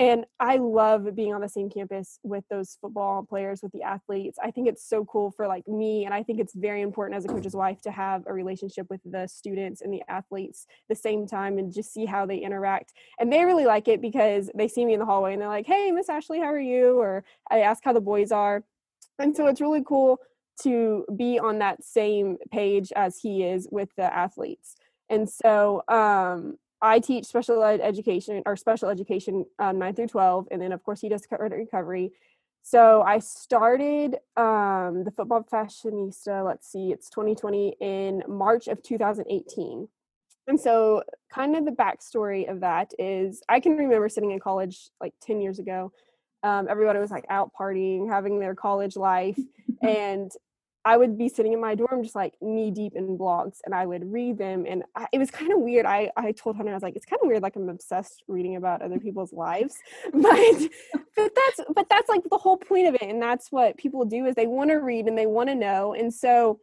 And 0.00 0.26
I 0.38 0.58
love 0.58 1.16
being 1.16 1.34
on 1.34 1.40
the 1.40 1.48
same 1.48 1.68
campus 1.68 2.20
with 2.22 2.44
those 2.48 2.78
football 2.80 3.24
players, 3.24 3.62
with 3.62 3.72
the 3.72 3.82
athletes. 3.82 4.38
I 4.40 4.52
think 4.52 4.68
it's 4.68 4.88
so 4.88 5.04
cool 5.04 5.32
for 5.32 5.48
like 5.48 5.66
me, 5.66 6.04
and 6.06 6.14
I 6.14 6.22
think 6.22 6.40
it's 6.40 6.54
very 6.54 6.80
important 6.80 7.18
as 7.18 7.24
a 7.26 7.28
coach's 7.28 7.54
wife 7.54 7.82
to 7.82 7.90
have 7.90 8.22
a 8.26 8.32
relationship 8.32 8.86
with 8.88 9.00
the 9.04 9.26
students 9.26 9.82
and 9.82 9.92
the 9.92 10.02
athletes 10.08 10.66
the 10.88 10.94
same 10.94 11.26
time 11.26 11.58
and 11.58 11.74
just 11.74 11.92
see 11.92 12.06
how 12.06 12.24
they 12.24 12.38
interact. 12.38 12.94
And 13.18 13.30
they 13.30 13.44
really 13.44 13.66
like 13.66 13.88
it 13.88 14.00
because 14.00 14.50
they 14.54 14.68
see 14.68 14.86
me 14.86 14.94
in 14.94 15.00
the 15.00 15.04
hallway 15.04 15.32
and 15.34 15.42
they're 15.42 15.48
like, 15.48 15.66
"Hey, 15.66 15.90
Miss 15.90 16.08
Ashley, 16.08 16.38
how 16.38 16.46
are 16.46 16.60
you?" 16.60 16.96
Or 16.98 17.24
I 17.50 17.60
ask 17.60 17.84
how 17.84 17.92
the 17.92 18.00
boys 18.00 18.32
are 18.32 18.64
and 19.18 19.36
so 19.36 19.46
it's 19.46 19.60
really 19.60 19.82
cool 19.84 20.20
to 20.62 21.04
be 21.16 21.38
on 21.38 21.58
that 21.58 21.84
same 21.84 22.36
page 22.50 22.92
as 22.96 23.18
he 23.18 23.44
is 23.44 23.68
with 23.70 23.88
the 23.96 24.12
athletes. 24.14 24.76
And 25.08 25.28
so 25.28 25.82
um, 25.88 26.58
I 26.82 27.00
teach 27.00 27.26
special 27.26 27.62
ed 27.62 27.80
education 27.80 28.42
or 28.44 28.56
special 28.56 28.88
education 28.88 29.46
um, 29.58 29.78
9 29.78 29.94
through 29.94 30.08
12. 30.08 30.48
And 30.50 30.60
then, 30.60 30.72
of 30.72 30.82
course, 30.82 31.00
he 31.00 31.08
does 31.08 31.26
recovery. 31.30 32.12
So 32.62 33.02
I 33.02 33.20
started 33.20 34.16
um, 34.36 35.04
the 35.04 35.12
football 35.16 35.42
fashionista, 35.50 36.44
let's 36.44 36.70
see, 36.70 36.92
it's 36.92 37.08
2020 37.08 37.76
in 37.80 38.22
March 38.28 38.68
of 38.68 38.82
2018. 38.82 39.88
And 40.48 40.58
so, 40.58 41.02
kind 41.32 41.56
of 41.56 41.64
the 41.66 41.70
backstory 41.70 42.50
of 42.50 42.60
that 42.60 42.92
is 42.98 43.42
I 43.48 43.60
can 43.60 43.76
remember 43.76 44.08
sitting 44.08 44.32
in 44.32 44.40
college 44.40 44.90
like 45.00 45.14
10 45.20 45.40
years 45.40 45.58
ago 45.58 45.92
um, 46.42 46.66
everybody 46.68 46.98
was 46.98 47.10
like 47.10 47.26
out 47.28 47.50
partying, 47.58 48.08
having 48.08 48.38
their 48.38 48.54
college 48.54 48.96
life. 48.96 49.38
and 49.82 50.30
I 50.84 50.96
would 50.96 51.18
be 51.18 51.28
sitting 51.28 51.52
in 51.52 51.60
my 51.60 51.74
dorm 51.74 52.02
just 52.02 52.14
like 52.14 52.34
knee 52.40 52.70
deep 52.70 52.94
in 52.94 53.18
blogs 53.18 53.58
and 53.64 53.74
I 53.74 53.84
would 53.84 54.10
read 54.10 54.38
them. 54.38 54.64
And 54.66 54.84
I, 54.96 55.06
it 55.12 55.18
was 55.18 55.30
kind 55.30 55.52
of 55.52 55.58
weird. 55.58 55.84
I, 55.84 56.10
I 56.16 56.32
told 56.32 56.56
Hunter, 56.56 56.70
I 56.70 56.74
was 56.74 56.82
like, 56.82 56.96
it's 56.96 57.04
kind 57.04 57.20
of 57.22 57.28
weird. 57.28 57.42
Like 57.42 57.56
I'm 57.56 57.68
obsessed 57.68 58.22
reading 58.26 58.56
about 58.56 58.80
other 58.80 58.98
people's 58.98 59.32
lives, 59.32 59.76
but, 60.12 60.68
but 61.14 61.32
that's, 61.34 61.60
but 61.74 61.88
that's 61.90 62.08
like 62.08 62.22
the 62.30 62.38
whole 62.38 62.56
point 62.56 62.86
of 62.86 62.94
it. 62.94 63.02
And 63.02 63.20
that's 63.20 63.52
what 63.52 63.76
people 63.76 64.04
do 64.04 64.24
is 64.24 64.34
they 64.34 64.46
want 64.46 64.70
to 64.70 64.76
read 64.76 65.06
and 65.06 65.18
they 65.18 65.26
want 65.26 65.50
to 65.50 65.54
know. 65.54 65.92
And 65.92 66.14
so 66.14 66.60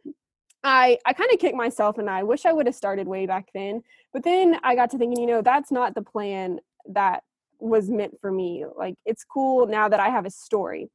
I, 0.64 0.98
I 1.06 1.12
kind 1.12 1.30
of 1.32 1.38
kicked 1.38 1.54
myself 1.54 1.98
and 1.98 2.10
I 2.10 2.24
wish 2.24 2.46
I 2.46 2.52
would 2.52 2.66
have 2.66 2.74
started 2.74 3.06
way 3.06 3.26
back 3.26 3.50
then. 3.54 3.82
But 4.12 4.24
then 4.24 4.58
I 4.64 4.74
got 4.74 4.90
to 4.90 4.98
thinking, 4.98 5.20
you 5.20 5.28
know, 5.28 5.42
that's 5.42 5.70
not 5.70 5.94
the 5.94 6.02
plan 6.02 6.58
that 6.88 7.22
was 7.58 7.90
meant 7.90 8.20
for 8.20 8.30
me. 8.30 8.64
Like 8.76 8.94
it's 9.04 9.24
cool 9.24 9.66
now 9.66 9.88
that 9.88 10.00
I 10.00 10.08
have 10.08 10.26
a 10.26 10.30
story. 10.30 10.90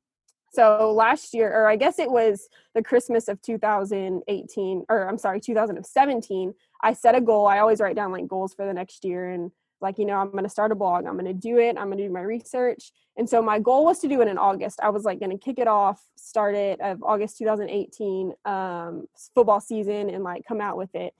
So 0.53 0.91
last 0.91 1.33
year, 1.33 1.49
or 1.53 1.67
I 1.67 1.77
guess 1.77 1.97
it 1.97 2.11
was 2.11 2.49
the 2.75 2.83
Christmas 2.83 3.29
of 3.29 3.41
2018, 3.41 4.85
or 4.89 5.07
I'm 5.07 5.17
sorry, 5.17 5.39
2017, 5.39 6.53
I 6.83 6.93
set 6.93 7.15
a 7.15 7.21
goal. 7.21 7.47
I 7.47 7.59
always 7.59 7.79
write 7.79 7.95
down 7.95 8.11
like 8.11 8.27
goals 8.27 8.53
for 8.53 8.65
the 8.65 8.73
next 8.73 9.05
year 9.05 9.29
and 9.29 9.51
like, 9.79 9.97
you 9.97 10.05
know, 10.05 10.17
I'm 10.17 10.31
going 10.31 10.43
to 10.43 10.49
start 10.49 10.71
a 10.71 10.75
blog. 10.75 11.05
I'm 11.05 11.13
going 11.13 11.25
to 11.25 11.33
do 11.33 11.57
it. 11.57 11.77
I'm 11.77 11.87
going 11.87 11.97
to 11.97 12.07
do 12.07 12.13
my 12.13 12.21
research. 12.21 12.91
And 13.17 13.29
so 13.29 13.41
my 13.41 13.59
goal 13.59 13.85
was 13.85 13.99
to 13.99 14.07
do 14.07 14.21
it 14.21 14.27
in 14.27 14.37
August. 14.37 14.79
I 14.83 14.89
was 14.89 15.05
like 15.05 15.19
going 15.19 15.31
to 15.31 15.37
kick 15.37 15.57
it 15.57 15.67
off, 15.67 16.01
start 16.17 16.53
it 16.53 16.79
of 16.81 17.01
August 17.01 17.37
2018 17.37 18.33
um, 18.45 19.07
football 19.33 19.59
season 19.59 20.09
and 20.09 20.23
like 20.23 20.43
come 20.45 20.61
out 20.61 20.77
with 20.77 20.93
it. 20.93 21.13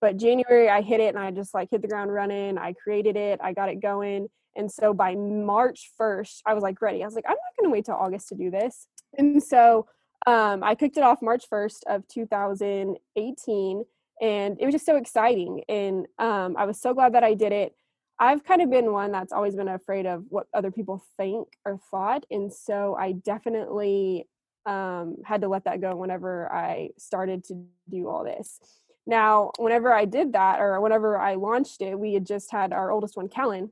But 0.00 0.16
January, 0.16 0.68
I 0.68 0.80
hit 0.80 1.00
it 1.00 1.14
and 1.14 1.18
I 1.18 1.30
just 1.30 1.52
like 1.52 1.70
hit 1.70 1.82
the 1.82 1.88
ground 1.88 2.12
running. 2.12 2.56
I 2.56 2.72
created 2.72 3.16
it. 3.16 3.40
I 3.42 3.52
got 3.52 3.68
it 3.68 3.80
going. 3.80 4.28
And 4.56 4.70
so 4.70 4.92
by 4.92 5.14
March 5.14 5.90
1st, 6.00 6.42
I 6.46 6.54
was 6.54 6.62
like 6.62 6.80
ready. 6.82 7.02
I 7.02 7.06
was 7.06 7.14
like, 7.14 7.24
I'm 7.26 7.32
not 7.32 7.56
going 7.58 7.70
to 7.70 7.72
wait 7.72 7.84
till 7.84 7.94
August 7.94 8.28
to 8.28 8.34
do 8.34 8.50
this. 8.50 8.86
And 9.16 9.42
so 9.42 9.86
um, 10.26 10.62
I 10.62 10.74
kicked 10.74 10.96
it 10.96 11.02
off 11.02 11.22
March 11.22 11.44
1st 11.50 11.80
of 11.88 12.06
2018. 12.08 13.84
And 14.22 14.56
it 14.60 14.64
was 14.64 14.74
just 14.74 14.86
so 14.86 14.96
exciting. 14.96 15.62
And 15.68 16.06
um, 16.18 16.56
I 16.58 16.66
was 16.66 16.80
so 16.80 16.92
glad 16.92 17.14
that 17.14 17.24
I 17.24 17.34
did 17.34 17.52
it. 17.52 17.74
I've 18.18 18.44
kind 18.44 18.60
of 18.60 18.70
been 18.70 18.92
one 18.92 19.12
that's 19.12 19.32
always 19.32 19.56
been 19.56 19.68
afraid 19.68 20.04
of 20.04 20.24
what 20.28 20.46
other 20.52 20.70
people 20.70 21.02
think 21.16 21.48
or 21.64 21.80
thought. 21.90 22.26
And 22.30 22.52
so 22.52 22.94
I 22.98 23.12
definitely 23.12 24.28
um, 24.66 25.16
had 25.24 25.40
to 25.40 25.48
let 25.48 25.64
that 25.64 25.80
go 25.80 25.96
whenever 25.96 26.52
I 26.52 26.90
started 26.98 27.44
to 27.44 27.64
do 27.88 28.08
all 28.08 28.24
this. 28.24 28.60
Now, 29.06 29.52
whenever 29.58 29.92
I 29.92 30.04
did 30.04 30.34
that 30.34 30.60
or 30.60 30.80
whenever 30.80 31.18
I 31.18 31.34
launched 31.34 31.80
it, 31.80 31.98
we 31.98 32.12
had 32.12 32.26
just 32.26 32.52
had 32.52 32.72
our 32.72 32.90
oldest 32.90 33.16
one, 33.16 33.28
Kellen. 33.28 33.70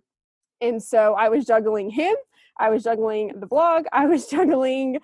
And 0.60 0.82
so 0.82 1.14
I 1.14 1.28
was 1.28 1.44
juggling 1.44 1.90
him, 1.90 2.14
I 2.58 2.70
was 2.70 2.82
juggling 2.82 3.32
the 3.36 3.46
blog, 3.46 3.86
I 3.92 4.06
was 4.06 4.26
juggling 4.30 5.00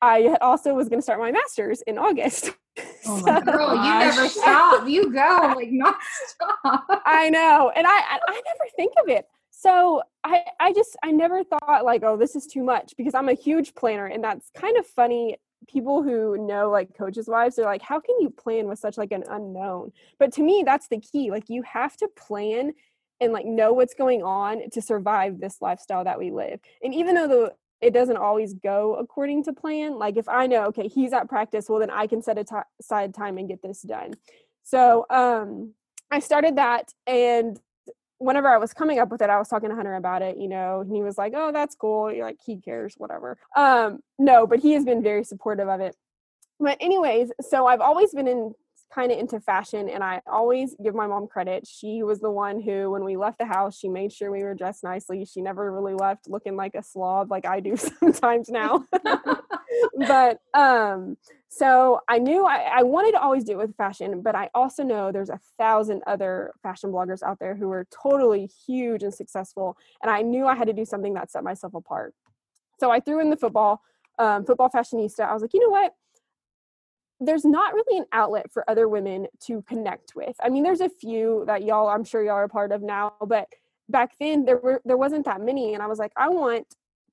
I 0.00 0.36
also 0.40 0.74
was 0.74 0.88
going 0.88 0.98
to 0.98 1.02
start 1.02 1.18
my 1.18 1.32
master's 1.32 1.82
in 1.82 1.98
August. 1.98 2.52
Oh 3.06 3.20
my 3.22 3.40
so, 3.40 3.40
girl, 3.40 3.74
you 3.74 3.98
never 3.98 4.28
stop. 4.28 4.88
You 4.88 5.12
go 5.12 5.54
like 5.56 5.72
not 5.72 5.96
stop. 6.26 7.02
I 7.06 7.28
know, 7.28 7.72
and 7.74 7.84
I 7.84 7.90
I 7.90 8.18
never 8.34 8.70
think 8.76 8.92
of 9.02 9.08
it. 9.08 9.26
So 9.50 10.02
I 10.22 10.44
I 10.60 10.72
just 10.72 10.96
I 11.02 11.10
never 11.10 11.42
thought 11.42 11.84
like 11.84 12.04
oh 12.04 12.16
this 12.16 12.36
is 12.36 12.46
too 12.46 12.62
much 12.62 12.94
because 12.96 13.14
I'm 13.14 13.28
a 13.28 13.34
huge 13.34 13.74
planner 13.74 14.06
and 14.06 14.22
that's 14.22 14.50
kind 14.50 14.76
of 14.76 14.86
funny. 14.86 15.38
People 15.66 16.04
who 16.04 16.46
know 16.46 16.70
like 16.70 16.96
coaches' 16.96 17.26
wives, 17.26 17.56
they're 17.56 17.64
like, 17.64 17.82
how 17.82 17.98
can 17.98 18.14
you 18.20 18.30
plan 18.30 18.68
with 18.68 18.78
such 18.78 18.96
like 18.96 19.10
an 19.10 19.24
unknown? 19.28 19.90
But 20.20 20.32
to 20.34 20.42
me, 20.44 20.62
that's 20.64 20.86
the 20.86 21.00
key. 21.00 21.32
Like 21.32 21.48
you 21.48 21.62
have 21.62 21.96
to 21.96 22.08
plan 22.16 22.74
and 23.20 23.32
like 23.32 23.46
know 23.46 23.72
what's 23.72 23.94
going 23.94 24.22
on 24.22 24.70
to 24.70 24.82
survive 24.82 25.40
this 25.40 25.58
lifestyle 25.60 26.04
that 26.04 26.18
we 26.18 26.30
live. 26.30 26.60
And 26.82 26.94
even 26.94 27.14
though 27.14 27.28
the 27.28 27.54
it 27.80 27.94
doesn't 27.94 28.16
always 28.16 28.54
go 28.54 28.96
according 28.96 29.44
to 29.44 29.52
plan. 29.52 29.98
Like 29.98 30.16
if 30.16 30.28
I 30.28 30.46
know, 30.46 30.64
okay, 30.66 30.88
he's 30.88 31.12
at 31.12 31.28
practice, 31.28 31.68
well, 31.68 31.78
then 31.78 31.90
I 31.90 32.06
can 32.06 32.22
set 32.22 32.38
aside 32.80 33.14
time 33.14 33.38
and 33.38 33.48
get 33.48 33.62
this 33.62 33.82
done. 33.82 34.14
So 34.64 35.06
um, 35.10 35.74
I 36.10 36.18
started 36.18 36.56
that. 36.56 36.92
And 37.06 37.58
whenever 38.18 38.48
I 38.48 38.58
was 38.58 38.72
coming 38.72 38.98
up 38.98 39.10
with 39.10 39.22
it, 39.22 39.30
I 39.30 39.38
was 39.38 39.48
talking 39.48 39.68
to 39.68 39.76
Hunter 39.76 39.94
about 39.94 40.22
it, 40.22 40.36
you 40.36 40.48
know, 40.48 40.80
and 40.80 40.92
he 40.92 41.02
was 41.02 41.16
like, 41.16 41.34
oh, 41.36 41.52
that's 41.52 41.76
cool. 41.76 42.12
You're 42.12 42.26
like, 42.26 42.38
he 42.44 42.60
cares, 42.60 42.94
whatever. 42.96 43.38
Um, 43.56 44.00
no, 44.18 44.46
but 44.46 44.58
he 44.58 44.72
has 44.72 44.84
been 44.84 45.02
very 45.02 45.22
supportive 45.22 45.68
of 45.68 45.80
it. 45.80 45.94
But, 46.58 46.78
anyways, 46.80 47.30
so 47.40 47.66
I've 47.66 47.80
always 47.80 48.12
been 48.12 48.26
in 48.26 48.52
kind 48.92 49.12
of 49.12 49.18
into 49.18 49.38
fashion 49.40 49.88
and 49.88 50.02
I 50.02 50.22
always 50.26 50.74
give 50.82 50.94
my 50.94 51.06
mom 51.06 51.26
credit. 51.26 51.66
She 51.66 52.02
was 52.02 52.20
the 52.20 52.30
one 52.30 52.60
who 52.60 52.90
when 52.90 53.04
we 53.04 53.16
left 53.16 53.38
the 53.38 53.44
house, 53.44 53.78
she 53.78 53.88
made 53.88 54.12
sure 54.12 54.30
we 54.30 54.42
were 54.42 54.54
dressed 54.54 54.82
nicely. 54.82 55.24
She 55.24 55.42
never 55.42 55.70
really 55.72 55.94
left 55.94 56.28
looking 56.28 56.56
like 56.56 56.74
a 56.74 56.82
slob 56.82 57.30
like 57.30 57.46
I 57.46 57.60
do 57.60 57.76
sometimes 58.00 58.48
now. 58.48 58.86
but 60.06 60.40
um 60.54 61.16
so 61.48 62.00
I 62.08 62.18
knew 62.18 62.46
I, 62.46 62.78
I 62.78 62.82
wanted 62.82 63.12
to 63.12 63.20
always 63.20 63.44
do 63.44 63.52
it 63.52 63.58
with 63.58 63.76
fashion, 63.76 64.22
but 64.22 64.34
I 64.34 64.50
also 64.54 64.82
know 64.82 65.10
there's 65.10 65.30
a 65.30 65.40
thousand 65.58 66.02
other 66.06 66.52
fashion 66.62 66.92
bloggers 66.92 67.22
out 67.22 67.38
there 67.40 67.56
who 67.56 67.70
are 67.70 67.86
totally 67.90 68.50
huge 68.66 69.02
and 69.02 69.12
successful. 69.12 69.76
And 70.02 70.10
I 70.10 70.22
knew 70.22 70.46
I 70.46 70.54
had 70.54 70.68
to 70.68 70.72
do 70.72 70.84
something 70.84 71.14
that 71.14 71.30
set 71.30 71.44
myself 71.44 71.74
apart. 71.74 72.14
So 72.78 72.90
I 72.90 73.00
threw 73.00 73.20
in 73.20 73.30
the 73.30 73.36
football, 73.36 73.82
um, 74.18 74.44
football 74.44 74.68
fashionista. 74.68 75.20
I 75.20 75.32
was 75.32 75.42
like, 75.42 75.54
you 75.54 75.60
know 75.60 75.70
what? 75.70 75.94
There's 77.20 77.44
not 77.44 77.74
really 77.74 77.98
an 77.98 78.06
outlet 78.12 78.50
for 78.50 78.68
other 78.70 78.88
women 78.88 79.26
to 79.40 79.62
connect 79.62 80.14
with. 80.14 80.36
I 80.40 80.48
mean, 80.48 80.62
there's 80.62 80.80
a 80.80 80.88
few 80.88 81.44
that 81.46 81.64
y'all, 81.64 81.88
I'm 81.88 82.04
sure 82.04 82.22
y'all 82.22 82.34
are 82.34 82.48
part 82.48 82.72
of 82.72 82.82
now, 82.82 83.14
but 83.26 83.48
back 83.88 84.12
then 84.20 84.44
there 84.44 84.58
were 84.58 84.80
there 84.84 84.96
wasn't 84.96 85.24
that 85.24 85.40
many, 85.40 85.74
and 85.74 85.82
I 85.82 85.86
was 85.86 85.98
like, 85.98 86.12
I 86.16 86.28
want 86.28 86.66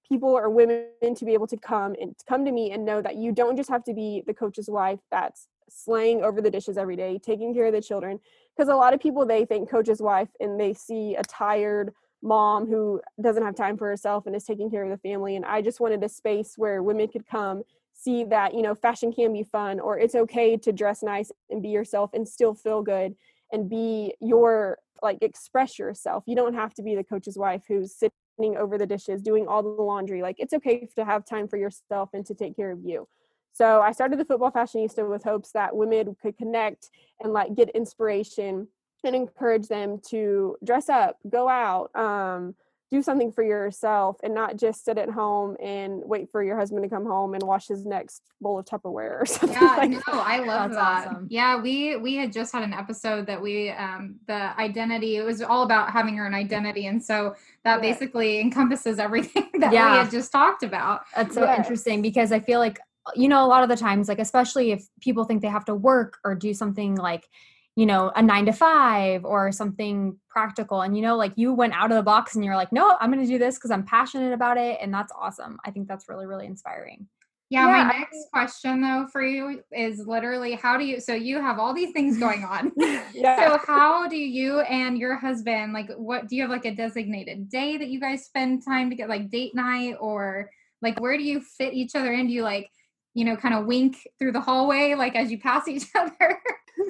people 0.08 0.30
or 0.30 0.50
women 0.50 1.16
to 1.16 1.26
be 1.26 1.34
able 1.34 1.48
to 1.48 1.58
come 1.58 1.96
and 2.00 2.16
come 2.28 2.46
to 2.46 2.52
me 2.52 2.72
and 2.72 2.86
know 2.86 3.02
that 3.02 3.16
you 3.16 3.32
don't 3.32 3.58
just 3.58 3.70
have 3.70 3.84
to 3.84 3.94
be 3.94 4.24
the 4.28 4.34
coach's 4.34 4.70
wife 4.70 5.00
that's 5.10 5.48
slaying 5.68 6.24
over 6.24 6.42
the 6.42 6.52
dishes 6.52 6.78
every 6.78 6.96
day, 6.96 7.18
taking 7.18 7.54
care 7.54 7.66
of 7.66 7.74
the 7.74 7.82
children. 7.82 8.20
Because 8.56 8.70
a 8.70 8.76
lot 8.76 8.94
of 8.94 9.00
people 9.00 9.26
they 9.26 9.46
think 9.46 9.70
coach's 9.70 10.02
wife 10.02 10.30
and 10.40 10.60
they 10.60 10.74
see 10.74 11.16
a 11.16 11.24
tired 11.24 11.92
mom 12.22 12.68
who 12.68 13.02
doesn't 13.22 13.44
have 13.44 13.56
time 13.56 13.78
for 13.78 13.88
herself 13.88 14.26
and 14.26 14.36
is 14.36 14.44
taking 14.44 14.70
care 14.70 14.84
of 14.84 14.90
the 14.90 14.98
family. 14.98 15.36
And 15.36 15.46
I 15.46 15.62
just 15.62 15.80
wanted 15.80 16.04
a 16.04 16.10
space 16.10 16.54
where 16.56 16.84
women 16.84 17.08
could 17.08 17.26
come 17.26 17.64
see 17.96 18.24
that 18.26 18.54
you 18.54 18.62
know 18.62 18.76
fashion 18.76 19.12
can 19.12 19.34
be 19.34 19.44
fun 19.44 19.80
or 19.80 19.98
it's 19.98 20.16
okay 20.16 20.58
to 20.58 20.72
dress 20.72 21.02
nice 21.02 21.32
and 21.50 21.64
be 21.64 21.70
yourself 21.70 22.12
and 22.14 22.28
still 22.28 22.54
feel 22.54 22.82
good 22.84 23.16
and 23.52 23.70
be 23.70 24.14
your 24.20 24.78
like 25.02 25.18
express 25.22 25.80
yourself. 25.80 26.24
You 26.28 26.36
don't 26.36 26.54
have 26.54 26.74
to 26.76 26.84
be 26.84 26.96
the 26.96 27.04
coach's 27.04 27.38
wife 27.38 27.64
who's 27.68 27.94
sitting 27.94 28.58
over 28.58 28.78
the 28.78 28.86
dishes 28.86 29.22
doing 29.22 29.48
all 29.48 29.64
the 29.64 29.70
laundry. 29.70 30.22
Like 30.22 30.36
it's 30.40 30.54
okay 30.54 30.88
to 30.96 31.06
have 31.06 31.26
time 31.26 31.48
for 31.48 31.58
yourself 31.58 32.10
and 32.14 32.26
to 32.26 32.34
take 32.34 32.56
care 32.56 32.72
of 32.72 32.80
you. 32.84 33.08
So 33.54 33.82
i 33.82 33.94
started 33.94 34.20
the 34.20 34.26
football 34.26 34.52
fashionista 34.52 35.10
with 35.10 35.24
hopes 35.24 35.52
that 35.54 35.76
women 35.76 36.16
could 36.22 36.38
connect 36.38 36.90
and 37.22 37.32
like 37.32 37.56
get 37.56 37.70
inspiration 37.70 38.68
and 39.06 39.16
encourage 39.16 39.68
them 39.68 40.00
to 40.10 40.58
dress 40.64 40.90
up 40.90 41.18
go 41.30 41.48
out 41.48 41.96
um, 41.96 42.56
do 42.92 43.02
something 43.02 43.32
for 43.32 43.44
yourself 43.44 44.18
and 44.24 44.34
not 44.34 44.58
just 44.58 44.86
sit 44.86 44.98
at 44.98 45.10
home 45.10 45.58
and 45.62 46.02
wait 46.06 46.30
for 46.32 46.44
your 46.44 46.58
husband 46.58 46.84
to 46.84 46.90
come 46.90 47.06
home 47.06 47.34
and 47.34 47.42
wash 47.44 47.68
his 47.68 47.86
next 47.86 48.22
bowl 48.40 48.60
of 48.60 48.66
Tupperware 48.66 49.22
or 49.22 49.26
something. 49.26 49.60
Yeah, 49.60 49.76
like 49.76 49.92
no, 49.92 50.02
I 50.08 50.40
love 50.40 50.72
That's 50.72 50.76
that. 50.76 51.08
Awesome. 51.08 51.28
Yeah, 51.30 51.62
we 51.62 51.98
we 51.98 52.16
had 52.16 52.32
just 52.32 52.54
had 52.54 52.64
an 52.64 52.74
episode 52.74 53.26
that 53.28 53.42
we 53.42 53.72
um 53.72 54.16
the 54.28 54.58
identity, 54.60 55.18
it 55.18 55.24
was 55.24 55.42
all 55.42 55.64
about 55.64 55.92
having 55.92 56.16
your 56.16 56.28
own 56.28 56.34
identity. 56.34 56.86
And 56.88 57.04
so 57.04 57.36
that 57.64 57.76
yeah. 57.84 57.92
basically 57.92 58.40
encompasses 58.40 59.00
everything 59.00 59.50
that 59.60 59.74
yeah. 59.74 59.92
we 59.92 59.98
had 59.98 60.12
just 60.12 60.32
talked 60.32 60.64
about. 60.64 61.02
That's 61.16 61.34
so 61.34 61.44
yeah. 61.44 61.58
interesting 61.58 62.02
because 62.02 62.32
I 62.32 62.40
feel 62.40 62.60
like 62.60 62.80
you 63.14 63.28
know, 63.28 63.46
a 63.46 63.48
lot 63.48 63.62
of 63.62 63.70
the 63.70 63.76
times, 63.76 64.08
like 64.08 64.18
especially 64.18 64.72
if 64.72 64.88
people 65.00 65.26
think 65.26 65.44
they 65.44 65.48
have 65.48 65.66
to 65.66 65.76
work 65.76 66.18
or 66.24 66.34
do 66.34 66.56
something 66.56 66.96
like 66.96 67.30
you 67.76 67.86
know 67.86 68.12
a 68.16 68.22
nine 68.22 68.46
to 68.46 68.54
five 68.54 69.26
or 69.26 69.52
something 69.52 70.18
practical 70.30 70.82
and 70.82 70.96
you 70.96 71.02
know 71.02 71.16
like 71.16 71.34
you 71.36 71.54
went 71.54 71.74
out 71.74 71.92
of 71.92 71.98
the 71.98 72.04
box 72.04 72.36
and 72.36 72.44
you're 72.44 72.56
like 72.56 72.72
no 72.72 72.96
i'm 73.00 73.12
going 73.12 73.24
to 73.24 73.30
do 73.30 73.38
this 73.38 73.56
because 73.56 73.72
i'm 73.72 73.84
passionate 73.84 74.34
about 74.34 74.58
it 74.58 74.78
and 74.82 74.94
that's 74.94 75.12
awesome 75.20 75.58
i 75.66 75.72
think 75.72 75.88
that's 75.88 76.08
really 76.10 76.26
really 76.26 76.46
inspiring 76.46 77.08
yeah, 77.50 77.68
yeah, 77.68 77.84
my 77.84 77.94
next 78.00 78.28
question 78.34 78.82
though 78.82 79.06
for 79.12 79.24
you 79.24 79.62
is 79.72 80.00
literally 80.08 80.54
how 80.54 80.78
do 80.78 80.84
you 80.84 81.00
so 81.00 81.14
you 81.14 81.40
have 81.40 81.60
all 81.60 81.76
these 81.76 81.92
things 81.92 82.18
going 82.18 82.44
on. 82.44 82.72
yeah. 83.14 83.38
So 83.38 83.60
how 83.68 84.08
do 84.08 84.18
you 84.18 84.62
and 84.62 84.98
your 84.98 85.16
husband 85.16 85.72
like 85.72 85.92
what 85.94 86.28
do 86.28 86.36
you 86.36 86.42
have 86.42 86.50
like 86.50 86.66
a 86.66 86.74
designated 86.74 87.50
day 87.50 87.78
that 87.78 87.90
you 87.90 88.00
guys 88.00 88.26
spend 88.26 88.66
time 88.66 88.90
to 88.90 88.96
get 88.96 89.10
like 89.10 89.30
date 89.30 89.54
night 89.54 89.96
or 90.00 90.50
like 90.82 91.00
where 91.00 91.18
do 91.18 91.24
you 91.24 91.40
fit 91.40 91.74
each 91.74 91.96
other 91.96 92.12
in? 92.14 92.28
Do 92.28 92.34
you 92.34 92.42
like, 92.42 92.70
you 93.14 93.26
know, 93.26 93.38
kind 93.38 93.54
of 93.54 93.68
wink 93.68 93.98
through 94.18 94.32
the 94.32 94.42
hallway 94.42 94.96
like 94.96 95.16
as 95.16 95.32
you 95.32 95.40
pass 95.40 95.68
each 95.68 95.86
other? 95.96 96.40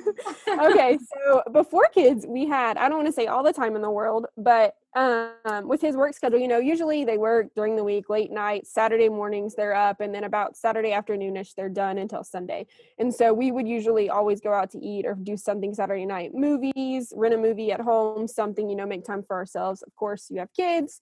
okay, 0.62 0.98
so 1.14 1.44
before 1.52 1.88
kids, 1.94 2.26
we 2.28 2.46
had, 2.46 2.78
I 2.78 2.88
don't 2.88 2.98
want 2.98 3.08
to 3.08 3.14
say 3.14 3.28
all 3.28 3.44
the 3.44 3.54
time 3.54 3.76
in 3.76 3.82
the 3.82 3.90
world, 3.90 4.26
but 4.38 4.76
um, 4.96 5.68
with 5.68 5.82
his 5.82 5.98
work 5.98 6.14
schedule, 6.14 6.40
you 6.40 6.48
know, 6.48 6.60
usually 6.60 7.04
they 7.04 7.18
work 7.18 7.48
during 7.56 7.76
the 7.76 7.84
week, 7.84 8.10
late 8.10 8.32
night, 8.32 8.66
Saturday 8.66 9.10
mornings, 9.10 9.56
they're 9.56 9.76
up, 9.76 10.00
and 10.00 10.16
then 10.16 10.24
about 10.24 10.56
Saturday 10.56 10.92
afternoonish, 10.92 11.54
they're 11.56 11.70
done 11.70 11.98
until 11.98 12.24
Sunday. 12.24 12.66
And 12.98 13.14
so 13.14 13.34
we 13.34 13.52
would 13.52 13.68
usually 13.68 14.10
always 14.10 14.40
go 14.40 14.54
out 14.54 14.72
to 14.72 14.80
eat 14.80 15.06
or 15.06 15.16
do 15.16 15.36
something 15.36 15.74
Saturday 15.74 16.06
night 16.06 16.34
movies, 16.34 17.12
rent 17.16 17.34
a 17.34 17.38
movie 17.38 17.72
at 17.72 17.82
home, 17.82 18.28
something, 18.28 18.70
you 18.70 18.76
know, 18.76 18.86
make 18.86 19.04
time 19.04 19.24
for 19.24 19.36
ourselves. 19.36 19.82
Of 19.82 19.94
course, 19.96 20.28
you 20.30 20.40
have 20.40 20.54
kids 20.54 21.02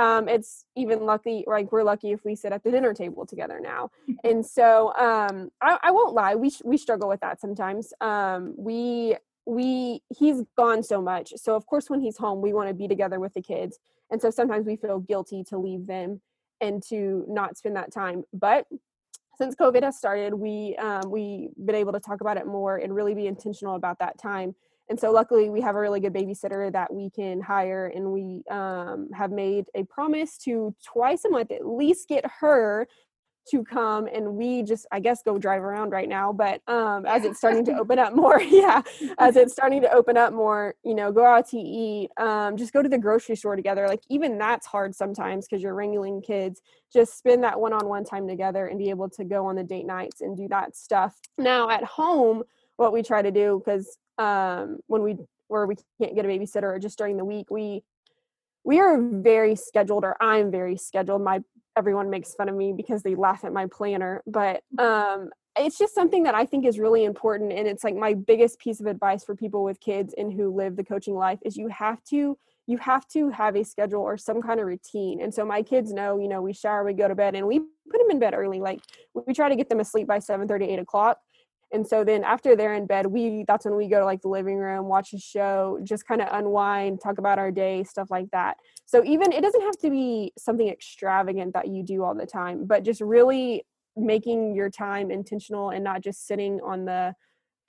um, 0.00 0.28
it's 0.28 0.64
even 0.76 1.04
lucky 1.04 1.44
like 1.46 1.70
we're 1.72 1.82
lucky 1.82 2.12
if 2.12 2.24
we 2.24 2.34
sit 2.34 2.52
at 2.52 2.64
the 2.64 2.70
dinner 2.70 2.94
table 2.94 3.26
together 3.26 3.60
now. 3.60 3.90
And 4.24 4.44
so 4.44 4.94
um, 4.96 5.50
I, 5.60 5.78
I, 5.82 5.90
won't 5.90 6.14
lie 6.14 6.34
we 6.34 6.50
we 6.64 6.76
struggle 6.78 7.08
with 7.08 7.20
that 7.20 7.40
sometimes. 7.40 7.92
Um, 8.00 8.54
we 8.56 9.16
we 9.46 10.02
he's 10.08 10.42
gone 10.56 10.82
so 10.82 11.02
much. 11.02 11.34
So 11.36 11.54
of 11.54 11.66
course 11.66 11.90
when 11.90 12.00
he's 12.00 12.16
home 12.16 12.40
we 12.40 12.52
want 12.52 12.68
to 12.68 12.74
be 12.74 12.88
together 12.88 13.20
with 13.20 13.34
the 13.34 13.42
kids. 13.42 13.78
And 14.10 14.20
so 14.20 14.30
sometimes 14.30 14.66
we 14.66 14.76
feel 14.76 15.00
guilty 15.00 15.44
to 15.44 15.58
leave 15.58 15.86
them 15.86 16.20
and 16.60 16.82
to 16.88 17.24
not 17.28 17.56
spend 17.58 17.76
that 17.76 17.92
time. 17.92 18.24
But 18.32 18.66
since 19.36 19.54
covid 19.54 19.82
has 19.82 19.96
started 19.96 20.34
we 20.34 20.76
um, 20.76 21.10
we've 21.10 21.50
been 21.64 21.74
able 21.74 21.92
to 21.92 22.00
talk 22.00 22.20
about 22.20 22.36
it 22.36 22.46
more 22.46 22.76
and 22.76 22.94
really 22.94 23.14
be 23.14 23.26
intentional 23.26 23.74
about 23.74 23.98
that 23.98 24.18
time 24.18 24.54
and 24.90 24.98
so 24.98 25.12
luckily 25.12 25.48
we 25.48 25.60
have 25.60 25.76
a 25.76 25.80
really 25.80 26.00
good 26.00 26.12
babysitter 26.12 26.70
that 26.72 26.92
we 26.92 27.08
can 27.10 27.40
hire 27.40 27.86
and 27.94 28.12
we 28.12 28.42
um, 28.50 29.08
have 29.14 29.30
made 29.30 29.66
a 29.74 29.84
promise 29.84 30.36
to 30.38 30.74
twice 30.84 31.24
a 31.24 31.30
month 31.30 31.50
at 31.52 31.66
least 31.66 32.08
get 32.08 32.24
her 32.40 32.86
to 33.50 33.64
come 33.64 34.06
and 34.06 34.34
we 34.34 34.62
just 34.62 34.86
i 34.92 35.00
guess 35.00 35.22
go 35.22 35.38
drive 35.38 35.62
around 35.62 35.90
right 35.90 36.08
now. 36.08 36.32
But 36.32 36.60
um 36.68 37.06
as 37.06 37.24
it's 37.24 37.38
starting 37.38 37.64
to 37.64 37.78
open 37.78 37.98
up 37.98 38.14
more 38.14 38.40
yeah 38.42 38.82
as 39.18 39.36
it's 39.36 39.52
starting 39.52 39.80
to 39.80 39.92
open 39.92 40.16
up 40.16 40.32
more 40.32 40.74
you 40.84 40.94
know 40.94 41.10
go 41.10 41.24
out 41.24 41.48
to 41.48 41.58
eat 41.58 42.10
um 42.18 42.56
just 42.56 42.72
go 42.72 42.82
to 42.82 42.88
the 42.88 42.98
grocery 42.98 43.36
store 43.36 43.56
together. 43.56 43.88
Like 43.88 44.02
even 44.10 44.38
that's 44.38 44.66
hard 44.66 44.94
sometimes 44.94 45.46
because 45.46 45.62
you're 45.62 45.74
wrangling 45.74 46.20
kids. 46.20 46.60
Just 46.92 47.16
spend 47.16 47.42
that 47.44 47.58
one-on-one 47.58 48.04
time 48.04 48.28
together 48.28 48.66
and 48.66 48.78
be 48.78 48.90
able 48.90 49.08
to 49.10 49.24
go 49.24 49.46
on 49.46 49.56
the 49.56 49.64
date 49.64 49.86
nights 49.86 50.20
and 50.20 50.36
do 50.36 50.46
that 50.48 50.76
stuff. 50.76 51.16
Now 51.38 51.70
at 51.70 51.84
home 51.84 52.42
what 52.76 52.92
we 52.92 53.02
try 53.02 53.22
to 53.22 53.30
do 53.30 53.62
because 53.64 53.96
um, 54.20 54.80
when 54.86 55.02
we 55.02 55.16
where 55.48 55.66
we 55.66 55.74
can't 56.00 56.14
get 56.14 56.24
a 56.24 56.28
babysitter 56.28 56.64
or 56.64 56.78
just 56.78 56.98
during 56.98 57.16
the 57.16 57.24
week 57.24 57.50
we 57.50 57.82
we 58.62 58.78
are 58.78 59.00
very 59.00 59.56
scheduled 59.56 60.04
or 60.04 60.16
i'm 60.20 60.50
very 60.50 60.76
scheduled. 60.76 61.22
My 61.22 61.40
everyone 61.76 62.10
makes 62.10 62.34
fun 62.34 62.48
of 62.48 62.54
me 62.54 62.72
because 62.76 63.02
they 63.02 63.14
laugh 63.14 63.44
at 63.44 63.52
my 63.52 63.66
planner 63.66 64.22
but 64.26 64.62
um 64.78 65.30
it's 65.56 65.78
just 65.78 65.94
something 65.94 66.22
that 66.24 66.34
i 66.34 66.44
think 66.44 66.64
is 66.64 66.78
really 66.78 67.04
important 67.04 67.52
and 67.52 67.66
it's 67.66 67.82
like 67.82 67.96
my 67.96 68.14
biggest 68.14 68.58
piece 68.58 68.80
of 68.80 68.86
advice 68.86 69.24
for 69.24 69.34
people 69.34 69.64
with 69.64 69.80
kids 69.80 70.14
and 70.16 70.32
who 70.32 70.54
live 70.54 70.76
the 70.76 70.84
coaching 70.84 71.14
life 71.14 71.38
is 71.44 71.56
you 71.56 71.68
have 71.68 72.02
to 72.04 72.36
you 72.66 72.76
have 72.76 73.06
to 73.08 73.30
have 73.30 73.56
a 73.56 73.64
schedule 73.64 74.00
or 74.00 74.16
some 74.16 74.42
kind 74.42 74.60
of 74.60 74.66
routine 74.66 75.20
and 75.20 75.32
so 75.32 75.44
my 75.44 75.62
kids 75.62 75.92
know 75.92 76.18
you 76.18 76.28
know 76.28 76.42
we 76.42 76.52
shower 76.52 76.84
we 76.84 76.92
go 76.92 77.08
to 77.08 77.14
bed 77.14 77.34
and 77.34 77.46
we 77.46 77.58
put 77.58 77.98
them 77.98 78.10
in 78.10 78.18
bed 78.18 78.34
early 78.34 78.60
like 78.60 78.80
we 79.14 79.32
try 79.32 79.48
to 79.48 79.56
get 79.56 79.68
them 79.68 79.80
asleep 79.80 80.06
by 80.06 80.18
7 80.18 80.46
30 80.46 80.66
8 80.66 80.78
o'clock 80.80 81.18
And 81.72 81.86
so 81.86 82.04
then 82.04 82.24
after 82.24 82.56
they're 82.56 82.74
in 82.74 82.86
bed, 82.86 83.06
we 83.06 83.44
that's 83.46 83.64
when 83.64 83.76
we 83.76 83.88
go 83.88 84.00
to 84.00 84.04
like 84.04 84.22
the 84.22 84.28
living 84.28 84.56
room, 84.56 84.86
watch 84.86 85.12
a 85.12 85.18
show, 85.18 85.78
just 85.84 86.06
kind 86.06 86.20
of 86.20 86.28
unwind, 86.32 87.00
talk 87.00 87.18
about 87.18 87.38
our 87.38 87.50
day, 87.50 87.84
stuff 87.84 88.10
like 88.10 88.30
that. 88.32 88.56
So 88.86 89.04
even 89.04 89.32
it 89.32 89.40
doesn't 89.40 89.60
have 89.62 89.78
to 89.78 89.90
be 89.90 90.32
something 90.36 90.68
extravagant 90.68 91.54
that 91.54 91.68
you 91.68 91.82
do 91.84 92.02
all 92.02 92.14
the 92.14 92.26
time, 92.26 92.66
but 92.66 92.82
just 92.82 93.00
really 93.00 93.64
making 93.96 94.54
your 94.54 94.70
time 94.70 95.10
intentional 95.10 95.70
and 95.70 95.84
not 95.84 96.00
just 96.00 96.26
sitting 96.26 96.60
on 96.62 96.84
the 96.84 97.14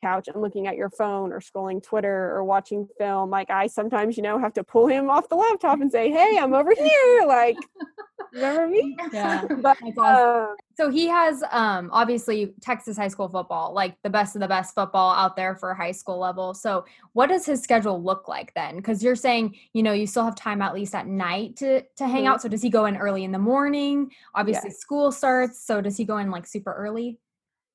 couch 0.01 0.27
and 0.27 0.41
looking 0.41 0.67
at 0.67 0.75
your 0.75 0.89
phone 0.89 1.31
or 1.31 1.39
scrolling 1.39 1.81
Twitter 1.81 2.31
or 2.36 2.43
watching 2.43 2.88
film. 2.98 3.29
Like 3.29 3.50
I 3.50 3.67
sometimes, 3.67 4.17
you 4.17 4.24
know, 4.24 4.39
have 4.39 4.53
to 4.53 4.63
pull 4.63 4.88
him 4.88 5.10
off 5.10 5.29
the 5.29 5.36
laptop 5.36 5.81
and 5.81 5.91
say, 5.91 6.10
"Hey, 6.12 6.38
I'm 6.39 6.53
over 6.53 6.72
here." 6.75 7.25
Like, 7.27 7.58
remember 8.34 8.67
me? 8.67 8.98
Yeah. 9.13 9.41
But 9.62 9.77
uh, 10.00 10.48
So 10.77 10.89
he 10.89 11.08
has 11.08 11.43
um 11.51 11.89
obviously 11.93 12.53
Texas 12.62 12.98
high 12.98 13.10
school 13.10 13.29
football, 13.29 13.74
like 13.74 13.96
the 14.03 14.10
best 14.10 14.36
of 14.36 14.41
the 14.41 14.48
best 14.48 14.74
football 14.74 15.13
out 15.13 15.36
there 15.36 15.55
for 15.55 15.74
high 15.74 15.91
school 15.91 16.17
level. 16.17 16.53
So 16.53 16.86
what 17.13 17.27
does 17.27 17.46
his 17.46 17.62
schedule 17.62 18.01
look 18.01 18.27
like 18.27 18.53
then? 18.55 18.81
Cuz 18.81 19.03
you're 19.03 19.15
saying, 19.15 19.55
you 19.74 19.84
know, 19.84 19.91
you 19.91 20.08
still 20.08 20.25
have 20.25 20.36
time 20.36 20.62
at 20.62 20.74
least 20.74 20.96
at 20.96 21.08
night 21.08 21.58
to 21.58 21.81
to 21.98 22.08
hang 22.08 22.24
Mhm. 22.24 22.29
out. 22.29 22.41
So 22.41 22.50
does 22.50 22.62
he 22.62 22.70
go 22.70 22.86
in 22.86 22.98
early 22.98 23.24
in 23.24 23.31
the 23.31 23.39
morning? 23.39 24.12
Obviously 24.34 24.70
Yes. 24.72 24.79
school 24.79 25.12
starts, 25.12 25.63
so 25.63 25.81
does 25.81 25.98
he 25.98 26.05
go 26.05 26.17
in 26.17 26.31
like 26.31 26.48
super 26.48 26.74
early? 26.74 27.20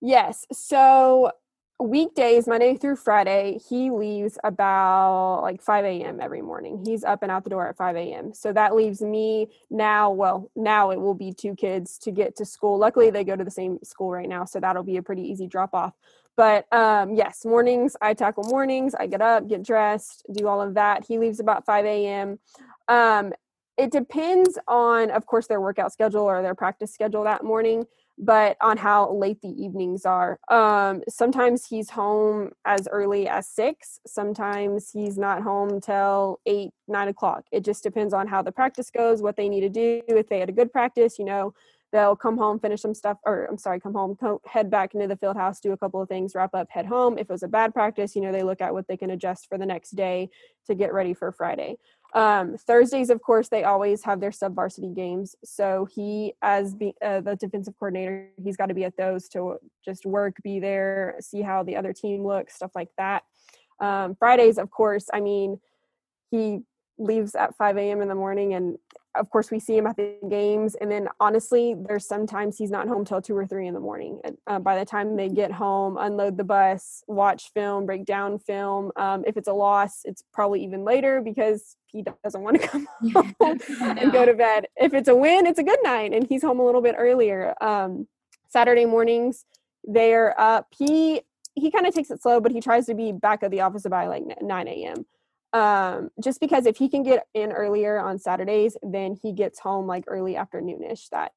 yes, 0.03 0.45
so 0.53 1.31
weekdays, 1.79 2.47
Monday 2.49 2.77
through 2.77 2.97
Friday, 2.97 3.59
he 3.69 3.91
leaves 3.91 4.39
about 4.45 5.43
like 5.43 5.61
5 5.61 5.85
a.m. 5.85 6.21
every 6.21 6.43
morning. 6.43 6.83
He's 6.87 7.05
up 7.05 7.23
and 7.23 7.31
out 7.31 7.45
the 7.45 7.51
door 7.51 7.69
at 7.69 7.77
5 7.77 7.97
a.m. 7.97 8.33
So 8.33 8.53
that 8.53 8.75
leaves 8.75 9.03
me 9.03 9.49
now, 9.71 10.11
well, 10.11 10.51
now 10.57 10.91
it 10.91 11.01
will 11.01 11.15
be 11.15 11.33
two 11.33 11.55
kids 11.55 11.99
to 11.99 12.11
get 12.11 12.37
to 12.37 12.47
school. 12.47 12.79
Luckily, 12.79 13.11
they 13.11 13.25
go 13.25 13.37
to 13.37 13.45
the 13.45 13.51
same 13.51 13.79
school 13.85 14.11
right 14.11 14.29
now. 14.29 14.45
So 14.45 14.59
that'll 14.61 14.83
be 14.85 14.97
a 14.97 15.03
pretty 15.03 15.23
easy 15.23 15.47
drop 15.47 15.75
off. 15.75 15.95
But 16.37 16.71
um, 16.73 17.15
yes, 17.15 17.45
mornings, 17.45 17.97
I 18.01 18.15
tackle 18.15 18.45
mornings. 18.45 18.95
I 18.95 19.07
get 19.07 19.23
up, 19.23 19.49
get 19.49 19.63
dressed, 19.63 20.25
do 20.33 20.49
all 20.49 20.63
of 20.63 20.75
that. 20.75 21.05
He 21.07 21.19
leaves 21.19 21.41
about 21.41 21.67
5 21.67 21.85
a.m. 21.85 22.39
Um, 22.89 23.33
it 23.77 23.91
depends 23.91 24.59
on, 24.67 25.11
of 25.11 25.27
course, 25.27 25.47
their 25.47 25.61
workout 25.61 25.93
schedule 25.93 26.23
or 26.23 26.41
their 26.43 26.55
practice 26.55 26.93
schedule 26.93 27.25
that 27.25 27.45
morning 27.45 27.85
but 28.19 28.57
on 28.61 28.77
how 28.77 29.13
late 29.13 29.41
the 29.43 29.49
evenings 29.49 30.07
are. 30.07 30.39
Um, 30.51 31.03
sometimes 31.09 31.67
he's 31.67 31.91
home 31.91 32.51
as 32.65 32.89
early 32.91 33.29
as 33.29 33.49
six. 33.49 34.01
Sometimes 34.07 34.91
he's 34.91 35.19
not 35.19 35.43
home 35.43 35.81
till 35.81 36.41
eight, 36.47 36.71
nine 36.89 37.09
o'clock. 37.09 37.45
It 37.53 37.65
just 37.65 37.83
depends 37.83 38.15
on 38.15 38.27
how 38.27 38.43
the 38.43 38.53
practice 38.53 38.91
goes, 38.91 39.23
what 39.23 39.37
they 39.37 39.49
need 39.49 39.61
to 39.61 39.69
do. 39.69 40.03
If 40.09 40.29
they 40.29 40.41
had 40.41 40.49
a 40.49 40.53
good 40.53 40.73
practice, 40.73 41.19
you 41.19 41.25
know, 41.25 41.53
they'll 41.93 42.17
come 42.17 42.37
home, 42.37 42.59
finish 42.59 42.81
some 42.81 42.95
stuff, 42.95 43.19
or 43.25 43.45
I'm 43.47 43.59
sorry, 43.59 43.81
come 43.81 43.95
home, 43.95 44.17
head 44.47 44.71
back 44.71 44.95
into 44.95 45.07
the 45.07 45.17
field 45.17 45.37
house, 45.37 45.61
do 45.61 45.73
a 45.73 45.77
couple 45.77 46.03
of 46.03 46.09
things, 46.09 46.35
wrap 46.35 46.55
up, 46.55 46.69
head 46.71 46.87
home. 46.87 47.19
If 47.19 47.31
it 47.31 47.33
was 47.33 47.43
a 47.43 47.49
bad 47.49 47.73
practice, 47.73 48.17
you 48.17 48.23
know, 48.23 48.33
they 48.33 48.43
look 48.43 48.61
at 48.61 48.73
what 48.73 48.89
they 48.89 48.97
can 48.97 49.11
adjust 49.11 49.49
for 49.49 49.59
the 49.59 49.67
next 49.67 49.91
day 49.91 50.31
to 50.67 50.75
get 50.75 50.93
ready 50.93 51.15
for 51.15 51.33
Friday. 51.33 51.77
Um, 52.17 52.57
Thursdays, 52.57 53.11
of 53.11 53.21
course, 53.21 53.51
they 53.51 53.65
always 53.65 54.03
have 54.05 54.21
their 54.21 54.33
sub 54.33 54.55
varsity 54.55 54.89
games. 54.89 55.37
So 55.45 55.87
he, 55.95 56.33
as 56.41 56.75
be, 56.75 56.95
uh, 57.05 57.21
the 57.21 57.37
defensive 57.37 57.75
coordinator, 57.79 58.31
he's 58.43 58.57
got 58.57 58.67
to 58.67 58.75
be 58.75 58.85
at 58.85 58.97
those 58.97 59.29
to 59.29 59.59
just 59.85 60.07
work, 60.07 60.37
be 60.43 60.59
there, 60.59 61.17
see 61.21 61.43
how 61.43 61.63
the 61.63 61.77
other 61.77 61.93
team 61.93 62.27
looks, 62.27 62.55
stuff 62.55 62.71
like 62.75 62.89
that. 62.97 63.25
Um, 63.81 64.17
Fridays, 64.19 64.57
of 64.57 64.71
course, 64.71 65.11
I 65.13 65.21
mean, 65.21 65.61
he 66.31 66.61
leaves 66.97 67.35
at 67.35 67.55
5 67.55 67.77
a.m. 67.77 68.01
in 68.01 68.09
the 68.09 68.15
morning 68.15 68.55
and 68.55 68.79
of 69.19 69.31
course 69.31 69.51
we 69.51 69.59
see 69.59 69.77
him 69.77 69.87
at 69.87 69.97
the 69.97 70.17
games 70.29 70.75
and 70.81 70.91
then 70.91 71.09
honestly 71.21 71.75
there's 71.87 72.07
sometimes 72.07 72.57
he's 72.57 72.71
not 72.71 72.89
home 72.89 73.05
till 73.05 73.21
two 73.21 73.37
or 73.37 73.47
three 73.47 73.67
in 73.67 73.75
the 73.75 73.81
morning 73.81 74.21
and 74.25 74.37
uh, 74.47 74.59
by 74.59 74.79
the 74.79 74.85
time 74.85 75.17
they 75.17 75.29
get 75.29 75.53
home 75.53 75.97
unload 75.99 76.37
the 76.37 76.45
bus 76.45 77.03
watch 77.07 77.51
film 77.53 77.87
break 77.87 78.05
down 78.05 78.39
film 78.39 78.91
um, 78.97 79.25
if 79.27 79.37
it's 79.37 79.49
a 79.49 79.53
loss 79.53 80.01
it's 80.05 80.23
probably 80.33 80.63
even 80.63 80.85
later 80.85 81.21
because 81.21 81.77
he 81.87 82.05
doesn't 82.25 82.43
want 82.43 82.61
to 82.61 82.69
come 82.69 82.89
home 83.15 83.35
and 83.99 84.13
go 84.13 84.27
to 84.27 84.35
bed. 84.35 84.67
If 84.77 84.95
it's 84.95 85.09
a 85.09 85.15
win 85.15 85.47
it's 85.47 85.59
a 85.59 85.65
good 85.65 85.81
night 85.83 86.13
and 86.13 86.27
he's 86.27 86.43
home 86.43 86.61
a 86.61 86.65
little 86.65 86.83
bit 86.83 86.95
earlier. 86.99 87.55
Um, 87.61 88.07
saturday 88.49 88.85
mornings 88.85 89.45
they're 89.85 90.39
up. 90.41 90.67
He 90.77 91.23
he 91.55 91.71
kind 91.71 91.87
of 91.87 91.95
takes 91.95 92.11
it 92.11 92.23
slow 92.23 92.41
but 92.41 92.53
he 92.53 92.61
tries 92.61 92.87
to 92.87 92.95
be 92.95 93.13
back 93.13 93.43
at 93.43 93.51
the 93.51 93.61
office 93.61 93.87
by 93.89 94.07
like 94.07 94.25
9 94.43 94.69
a.m 94.69 95.07
um 95.57 96.11
just 96.23 96.39
because 96.39 96.67
if 96.67 96.77
he 96.77 96.89
can 96.89 97.03
get 97.03 97.27
in 97.33 97.51
earlier 97.51 97.99
on 97.99 98.19
saturdays 98.19 98.77
then 98.83 99.17
he 99.23 99.33
gets 99.33 99.59
home 99.59 99.87
like 99.87 100.05
early 100.07 100.35
afternoonish 100.35 101.09
that 101.11 101.33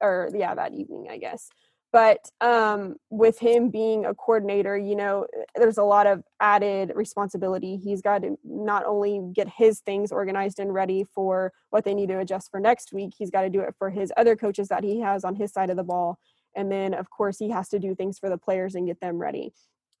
or 0.00 0.28
yeah 0.34 0.54
that 0.54 0.72
evening 0.74 1.06
i 1.10 1.16
guess. 1.18 1.48
But 1.92 2.22
um 2.40 2.96
with 3.10 3.38
him 3.38 3.68
being 3.70 4.06
a 4.06 4.14
coordinator 4.14 4.76
you 4.78 4.96
know 4.96 5.26
there's 5.54 5.78
a 5.78 5.84
lot 5.94 6.06
of 6.06 6.22
added 6.40 6.92
responsibility. 6.94 7.76
He's 7.76 8.00
got 8.00 8.22
to 8.22 8.38
not 8.44 8.82
only 8.86 9.20
get 9.38 9.48
his 9.62 9.80
things 9.80 10.10
organized 10.10 10.58
and 10.58 10.72
ready 10.72 11.04
for 11.14 11.52
what 11.68 11.84
they 11.84 11.94
need 11.94 12.08
to 12.08 12.18
adjust 12.18 12.50
for 12.50 12.60
next 12.60 12.92
week 12.98 13.12
he's 13.18 13.30
got 13.30 13.42
to 13.42 13.50
do 13.50 13.60
it 13.60 13.74
for 13.78 13.90
his 13.90 14.10
other 14.16 14.34
coaches 14.36 14.68
that 14.68 14.82
he 14.82 15.00
has 15.00 15.22
on 15.22 15.34
his 15.36 15.52
side 15.52 15.70
of 15.70 15.76
the 15.76 15.84
ball. 15.92 16.18
And 16.56 16.72
then 16.72 16.94
of 16.94 17.10
course 17.10 17.38
he 17.38 17.50
has 17.50 17.68
to 17.68 17.78
do 17.78 17.94
things 17.94 18.18
for 18.18 18.30
the 18.30 18.38
players 18.46 18.74
and 18.74 18.86
get 18.86 19.00
them 19.00 19.18
ready 19.18 19.52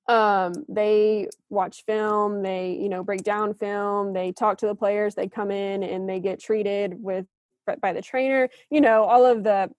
um 0.08 0.52
they 0.68 1.28
watch 1.48 1.84
film 1.86 2.42
they 2.42 2.72
you 2.72 2.88
know 2.88 3.04
break 3.04 3.22
down 3.22 3.54
film 3.54 4.12
they 4.12 4.32
talk 4.32 4.58
to 4.58 4.66
the 4.66 4.74
players 4.74 5.14
they 5.14 5.28
come 5.28 5.50
in 5.50 5.84
and 5.84 6.08
they 6.08 6.18
get 6.18 6.40
treated 6.40 7.00
with 7.00 7.24
by 7.80 7.92
the 7.92 8.02
trainer 8.02 8.48
you 8.68 8.80
know 8.80 9.04
all 9.04 9.24
of 9.24 9.44
the 9.44 9.70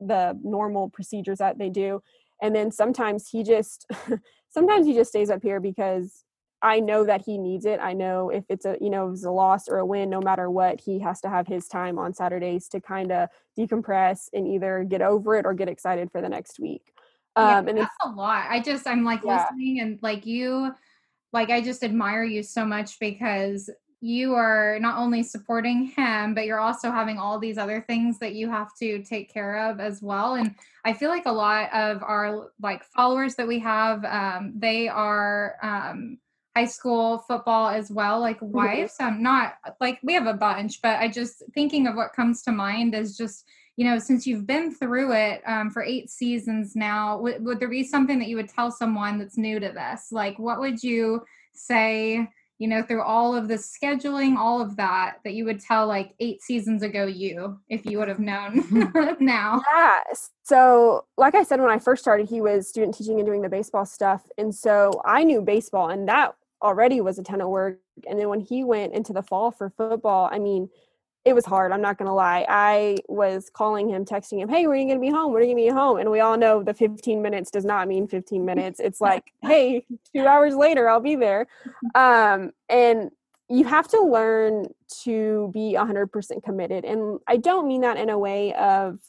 the 0.00 0.38
normal 0.42 0.88
procedures 0.88 1.38
that 1.38 1.58
they 1.58 1.70
do. 1.70 2.02
And 2.42 2.54
then 2.54 2.70
sometimes 2.70 3.28
he 3.28 3.42
just 3.42 3.86
sometimes 4.50 4.86
he 4.86 4.94
just 4.94 5.10
stays 5.10 5.30
up 5.30 5.42
here 5.42 5.60
because 5.60 6.24
i 6.62 6.80
know 6.80 7.04
that 7.04 7.22
he 7.24 7.36
needs 7.38 7.66
it. 7.66 7.78
I 7.80 7.92
know 7.92 8.30
if 8.30 8.44
it's 8.48 8.64
a 8.64 8.76
you 8.80 8.90
know 8.90 9.08
if 9.08 9.14
it's 9.14 9.24
a 9.24 9.30
loss 9.30 9.68
or 9.68 9.78
a 9.78 9.86
win 9.86 10.10
no 10.10 10.20
matter 10.20 10.50
what 10.50 10.80
he 10.80 10.98
has 11.00 11.20
to 11.22 11.28
have 11.28 11.46
his 11.46 11.68
time 11.68 11.98
on 11.98 12.14
saturdays 12.14 12.68
to 12.68 12.80
kind 12.80 13.12
of 13.12 13.28
decompress 13.58 14.28
and 14.32 14.46
either 14.46 14.84
get 14.84 15.02
over 15.02 15.36
it 15.36 15.46
or 15.46 15.54
get 15.54 15.68
excited 15.68 16.10
for 16.10 16.20
the 16.20 16.28
next 16.28 16.58
week 16.58 16.92
yeah, 17.36 17.58
um 17.58 17.68
and 17.68 17.76
then 17.76 17.76
that's 17.76 17.96
a 18.04 18.10
lot. 18.10 18.46
I 18.48 18.60
just 18.60 18.86
I'm 18.86 19.04
like 19.04 19.24
Yeah. 19.24 19.34
listening 19.34 19.80
and 19.80 19.98
like 20.02 20.26
you 20.26 20.72
like 21.32 21.50
I 21.50 21.60
just 21.60 21.84
admire 21.84 22.24
you 22.24 22.42
so 22.42 22.64
much 22.64 22.98
because 22.98 23.70
you 24.00 24.34
are 24.34 24.78
not 24.80 24.98
only 24.98 25.22
supporting 25.22 25.86
him 25.86 26.34
but 26.34 26.44
you're 26.44 26.60
also 26.60 26.90
having 26.90 27.18
all 27.18 27.38
these 27.38 27.58
other 27.58 27.80
things 27.88 28.18
that 28.18 28.34
you 28.34 28.48
have 28.50 28.68
to 28.78 29.02
take 29.02 29.32
care 29.32 29.70
of 29.70 29.80
as 29.80 30.02
well 30.02 30.34
and 30.34 30.54
I 30.84 30.92
feel 30.92 31.08
like 31.08 31.26
a 31.26 31.32
lot 31.32 31.72
of 31.72 32.02
our 32.02 32.50
like 32.62 32.84
followers 32.84 33.34
that 33.36 33.48
we 33.48 33.58
have 33.60 34.04
um 34.04 34.52
they 34.56 34.86
are 34.88 35.56
um 35.62 36.18
high 36.54 36.66
school 36.66 37.18
football 37.26 37.68
as 37.68 37.90
well 37.90 38.20
like 38.20 38.38
wives 38.40 38.94
I'm 39.00 39.22
not 39.22 39.54
like 39.80 39.98
we 40.02 40.12
have 40.14 40.26
a 40.26 40.34
bunch 40.34 40.80
but 40.82 40.98
I 41.00 41.08
just 41.08 41.42
thinking 41.54 41.86
of 41.86 41.96
what 41.96 42.12
comes 42.12 42.42
to 42.42 42.52
mind 42.52 42.94
is 42.94 43.16
just 43.16 43.44
you 43.76 43.84
know, 43.84 43.98
since 43.98 44.26
you've 44.26 44.46
been 44.46 44.74
through 44.74 45.12
it 45.12 45.42
um, 45.46 45.70
for 45.70 45.82
eight 45.82 46.10
seasons 46.10 46.74
now, 46.74 47.18
would, 47.18 47.44
would 47.44 47.60
there 47.60 47.68
be 47.68 47.84
something 47.84 48.18
that 48.18 48.28
you 48.28 48.36
would 48.36 48.48
tell 48.48 48.70
someone 48.70 49.18
that's 49.18 49.36
new 49.36 49.60
to 49.60 49.68
this? 49.68 50.08
Like, 50.10 50.38
what 50.38 50.60
would 50.60 50.82
you 50.82 51.22
say, 51.52 52.26
you 52.58 52.68
know, 52.68 52.82
through 52.82 53.02
all 53.02 53.34
of 53.34 53.48
the 53.48 53.56
scheduling, 53.56 54.38
all 54.38 54.62
of 54.62 54.76
that, 54.76 55.18
that 55.24 55.34
you 55.34 55.44
would 55.44 55.60
tell 55.60 55.86
like 55.86 56.14
eight 56.20 56.40
seasons 56.40 56.82
ago 56.82 57.04
you, 57.04 57.58
if 57.68 57.84
you 57.84 57.98
would 57.98 58.08
have 58.08 58.18
known 58.18 58.64
now? 59.20 59.60
Yeah. 59.74 60.00
So, 60.42 61.04
like 61.18 61.34
I 61.34 61.42
said, 61.42 61.60
when 61.60 61.70
I 61.70 61.78
first 61.78 62.02
started, 62.02 62.30
he 62.30 62.40
was 62.40 62.68
student 62.68 62.94
teaching 62.94 63.18
and 63.18 63.26
doing 63.26 63.42
the 63.42 63.50
baseball 63.50 63.84
stuff. 63.84 64.22
And 64.38 64.54
so 64.54 65.02
I 65.04 65.22
knew 65.22 65.42
baseball, 65.42 65.90
and 65.90 66.08
that 66.08 66.34
already 66.62 67.02
was 67.02 67.18
a 67.18 67.22
ton 67.22 67.42
of 67.42 67.50
work. 67.50 67.78
And 68.08 68.18
then 68.18 68.30
when 68.30 68.40
he 68.40 68.64
went 68.64 68.94
into 68.94 69.12
the 69.12 69.22
fall 69.22 69.50
for 69.50 69.68
football, 69.68 70.30
I 70.32 70.38
mean, 70.38 70.70
it 71.26 71.34
was 71.34 71.44
hard. 71.44 71.72
I'm 71.72 71.82
not 71.82 71.98
going 71.98 72.06
to 72.06 72.12
lie. 72.12 72.46
I 72.48 72.98
was 73.08 73.50
calling 73.50 73.88
him, 73.88 74.04
texting 74.04 74.40
him, 74.40 74.48
Hey, 74.48 74.68
when 74.68 74.76
are 74.76 74.80
you 74.80 74.86
going 74.86 75.00
to 75.00 75.04
be 75.04 75.10
home? 75.10 75.32
When 75.32 75.42
are 75.42 75.44
you 75.44 75.54
going 75.54 75.66
to 75.66 75.72
be 75.72 75.76
home? 75.76 75.98
And 75.98 76.08
we 76.08 76.20
all 76.20 76.38
know 76.38 76.62
the 76.62 76.72
15 76.72 77.20
minutes 77.20 77.50
does 77.50 77.64
not 77.64 77.88
mean 77.88 78.06
15 78.06 78.44
minutes. 78.44 78.78
It's 78.78 79.00
like, 79.10 79.32
Hey, 79.42 79.84
two 80.14 80.24
hours 80.24 80.54
later, 80.54 80.88
I'll 80.88 81.00
be 81.00 81.16
there. 81.16 81.48
Um, 81.94 82.52
and 82.68 83.10
you 83.48 83.64
have 83.64 83.88
to 83.88 84.00
learn 84.00 84.66
to 85.02 85.50
be 85.52 85.74
100% 85.76 86.42
committed. 86.42 86.84
And 86.84 87.20
I 87.26 87.36
don't 87.38 87.66
mean 87.66 87.80
that 87.82 87.96
in 87.96 88.10
a 88.10 88.18
way 88.18 88.54
of 88.54 89.00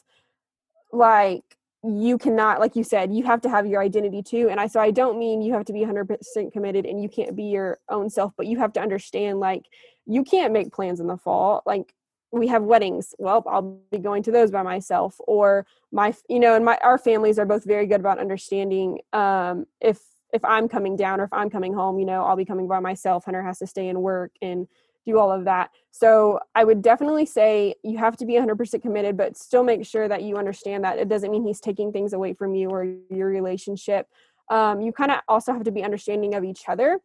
like, 0.92 1.44
you 1.84 2.18
cannot 2.18 2.58
like 2.58 2.74
you 2.74 2.82
said 2.82 3.14
you 3.14 3.22
have 3.22 3.40
to 3.40 3.48
have 3.48 3.64
your 3.64 3.80
identity 3.80 4.20
too 4.20 4.48
and 4.50 4.58
i 4.58 4.66
so 4.66 4.80
i 4.80 4.90
don't 4.90 5.16
mean 5.16 5.40
you 5.40 5.52
have 5.52 5.64
to 5.64 5.72
be 5.72 5.82
100% 5.82 6.52
committed 6.52 6.84
and 6.84 7.00
you 7.00 7.08
can't 7.08 7.36
be 7.36 7.44
your 7.44 7.78
own 7.88 8.10
self 8.10 8.32
but 8.36 8.46
you 8.46 8.58
have 8.58 8.72
to 8.72 8.80
understand 8.80 9.38
like 9.38 9.62
you 10.04 10.24
can't 10.24 10.52
make 10.52 10.72
plans 10.72 10.98
in 10.98 11.06
the 11.06 11.16
fall 11.16 11.62
like 11.66 11.94
we 12.30 12.46
have 12.46 12.62
weddings 12.62 13.14
well 13.18 13.42
i'll 13.50 13.80
be 13.90 13.98
going 13.98 14.22
to 14.22 14.30
those 14.30 14.50
by 14.50 14.62
myself 14.62 15.16
or 15.26 15.66
my 15.92 16.14
you 16.28 16.38
know 16.38 16.54
and 16.54 16.64
my 16.64 16.78
our 16.82 16.98
families 16.98 17.38
are 17.38 17.46
both 17.46 17.64
very 17.64 17.86
good 17.86 18.00
about 18.00 18.18
understanding 18.18 18.98
um 19.12 19.66
if 19.80 20.00
if 20.32 20.44
i'm 20.44 20.68
coming 20.68 20.94
down 20.96 21.20
or 21.20 21.24
if 21.24 21.32
i'm 21.32 21.48
coming 21.48 21.72
home 21.72 21.98
you 21.98 22.04
know 22.04 22.24
i'll 22.24 22.36
be 22.36 22.44
coming 22.44 22.68
by 22.68 22.80
myself 22.80 23.24
hunter 23.24 23.42
has 23.42 23.58
to 23.58 23.66
stay 23.66 23.88
and 23.88 24.02
work 24.02 24.32
and 24.42 24.68
do 25.08 25.18
all 25.18 25.32
of 25.32 25.44
that. 25.44 25.70
So 25.90 26.38
i 26.54 26.62
would 26.62 26.82
definitely 26.82 27.26
say 27.26 27.74
you 27.82 27.98
have 27.98 28.16
to 28.18 28.26
be 28.26 28.34
100% 28.34 28.82
committed 28.82 29.16
but 29.16 29.36
still 29.36 29.64
make 29.64 29.84
sure 29.84 30.06
that 30.06 30.22
you 30.22 30.36
understand 30.36 30.84
that 30.84 30.98
it 30.98 31.08
doesn't 31.08 31.30
mean 31.30 31.46
he's 31.46 31.60
taking 31.60 31.92
things 31.92 32.12
away 32.12 32.34
from 32.34 32.54
you 32.54 32.68
or 32.68 32.84
your 33.10 33.28
relationship. 33.28 34.06
Um, 34.50 34.80
you 34.80 34.92
kind 34.92 35.10
of 35.10 35.18
also 35.26 35.52
have 35.52 35.64
to 35.64 35.72
be 35.72 35.82
understanding 35.82 36.34
of 36.34 36.44
each 36.44 36.68
other. 36.68 37.00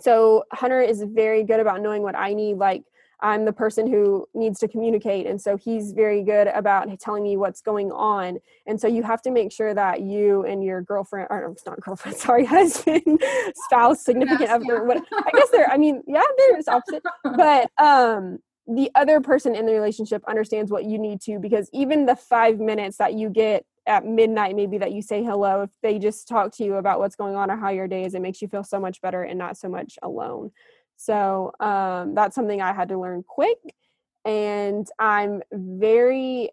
So 0.00 0.44
hunter 0.52 0.80
is 0.80 1.02
very 1.02 1.44
good 1.44 1.60
about 1.60 1.80
knowing 1.80 2.02
what 2.02 2.16
i 2.16 2.34
need 2.34 2.56
like 2.56 2.84
i'm 3.20 3.44
the 3.44 3.52
person 3.52 3.86
who 3.86 4.26
needs 4.34 4.58
to 4.58 4.68
communicate 4.68 5.26
and 5.26 5.40
so 5.40 5.56
he's 5.56 5.92
very 5.92 6.22
good 6.22 6.48
about 6.48 6.88
telling 7.00 7.22
me 7.22 7.36
what's 7.36 7.60
going 7.60 7.90
on. 7.92 8.38
And 8.66 8.80
so 8.80 8.88
you 8.88 9.02
have 9.02 9.20
to 9.22 9.30
make 9.30 9.52
sure 9.52 9.74
that 9.74 10.00
you 10.00 10.44
and 10.44 10.64
your 10.64 10.80
girlfriend 10.82 11.28
or 11.30 11.50
it's 11.52 11.66
not 11.66 11.80
girlfriend 11.80 12.16
sorry 12.26 12.44
husband 12.44 13.02
spouse 13.66 14.04
significant 14.04 14.50
other 14.50 14.84
what 14.84 15.02
i 15.12 15.30
guess 15.32 15.50
they're 15.50 15.70
i 15.70 15.76
mean 15.76 16.02
yeah 16.06 16.22
there's 16.38 16.68
opposite. 16.68 17.02
But 17.36 17.70
um 17.78 18.38
the 18.66 18.90
other 18.94 19.20
person 19.20 19.54
in 19.54 19.66
the 19.66 19.72
relationship 19.72 20.22
understands 20.26 20.70
what 20.70 20.84
you 20.84 20.98
need 20.98 21.20
to 21.22 21.38
because 21.38 21.68
even 21.72 22.06
the 22.06 22.16
five 22.16 22.58
minutes 22.58 22.96
that 22.96 23.12
you 23.12 23.28
get 23.28 23.66
at 23.86 24.06
midnight 24.06 24.56
maybe 24.56 24.78
that 24.78 24.92
you 24.92 25.02
say 25.02 25.22
hello 25.22 25.62
if 25.62 25.70
they 25.82 25.98
just 25.98 26.26
talk 26.26 26.50
to 26.52 26.64
you 26.64 26.76
about 26.76 26.98
what's 26.98 27.16
going 27.16 27.34
on 27.34 27.50
or 27.50 27.56
how 27.56 27.68
your 27.68 27.86
day 27.86 28.04
is 28.04 28.14
it 28.14 28.22
makes 28.22 28.40
you 28.40 28.48
feel 28.48 28.64
so 28.64 28.80
much 28.80 29.00
better 29.02 29.22
and 29.22 29.38
not 29.38 29.58
so 29.58 29.68
much 29.68 29.98
alone 30.02 30.50
so 30.96 31.52
um, 31.60 32.14
that's 32.14 32.34
something 32.34 32.60
i 32.60 32.72
had 32.72 32.88
to 32.88 32.98
learn 32.98 33.22
quick 33.26 33.58
and 34.24 34.88
i'm 34.98 35.42
very 35.52 36.50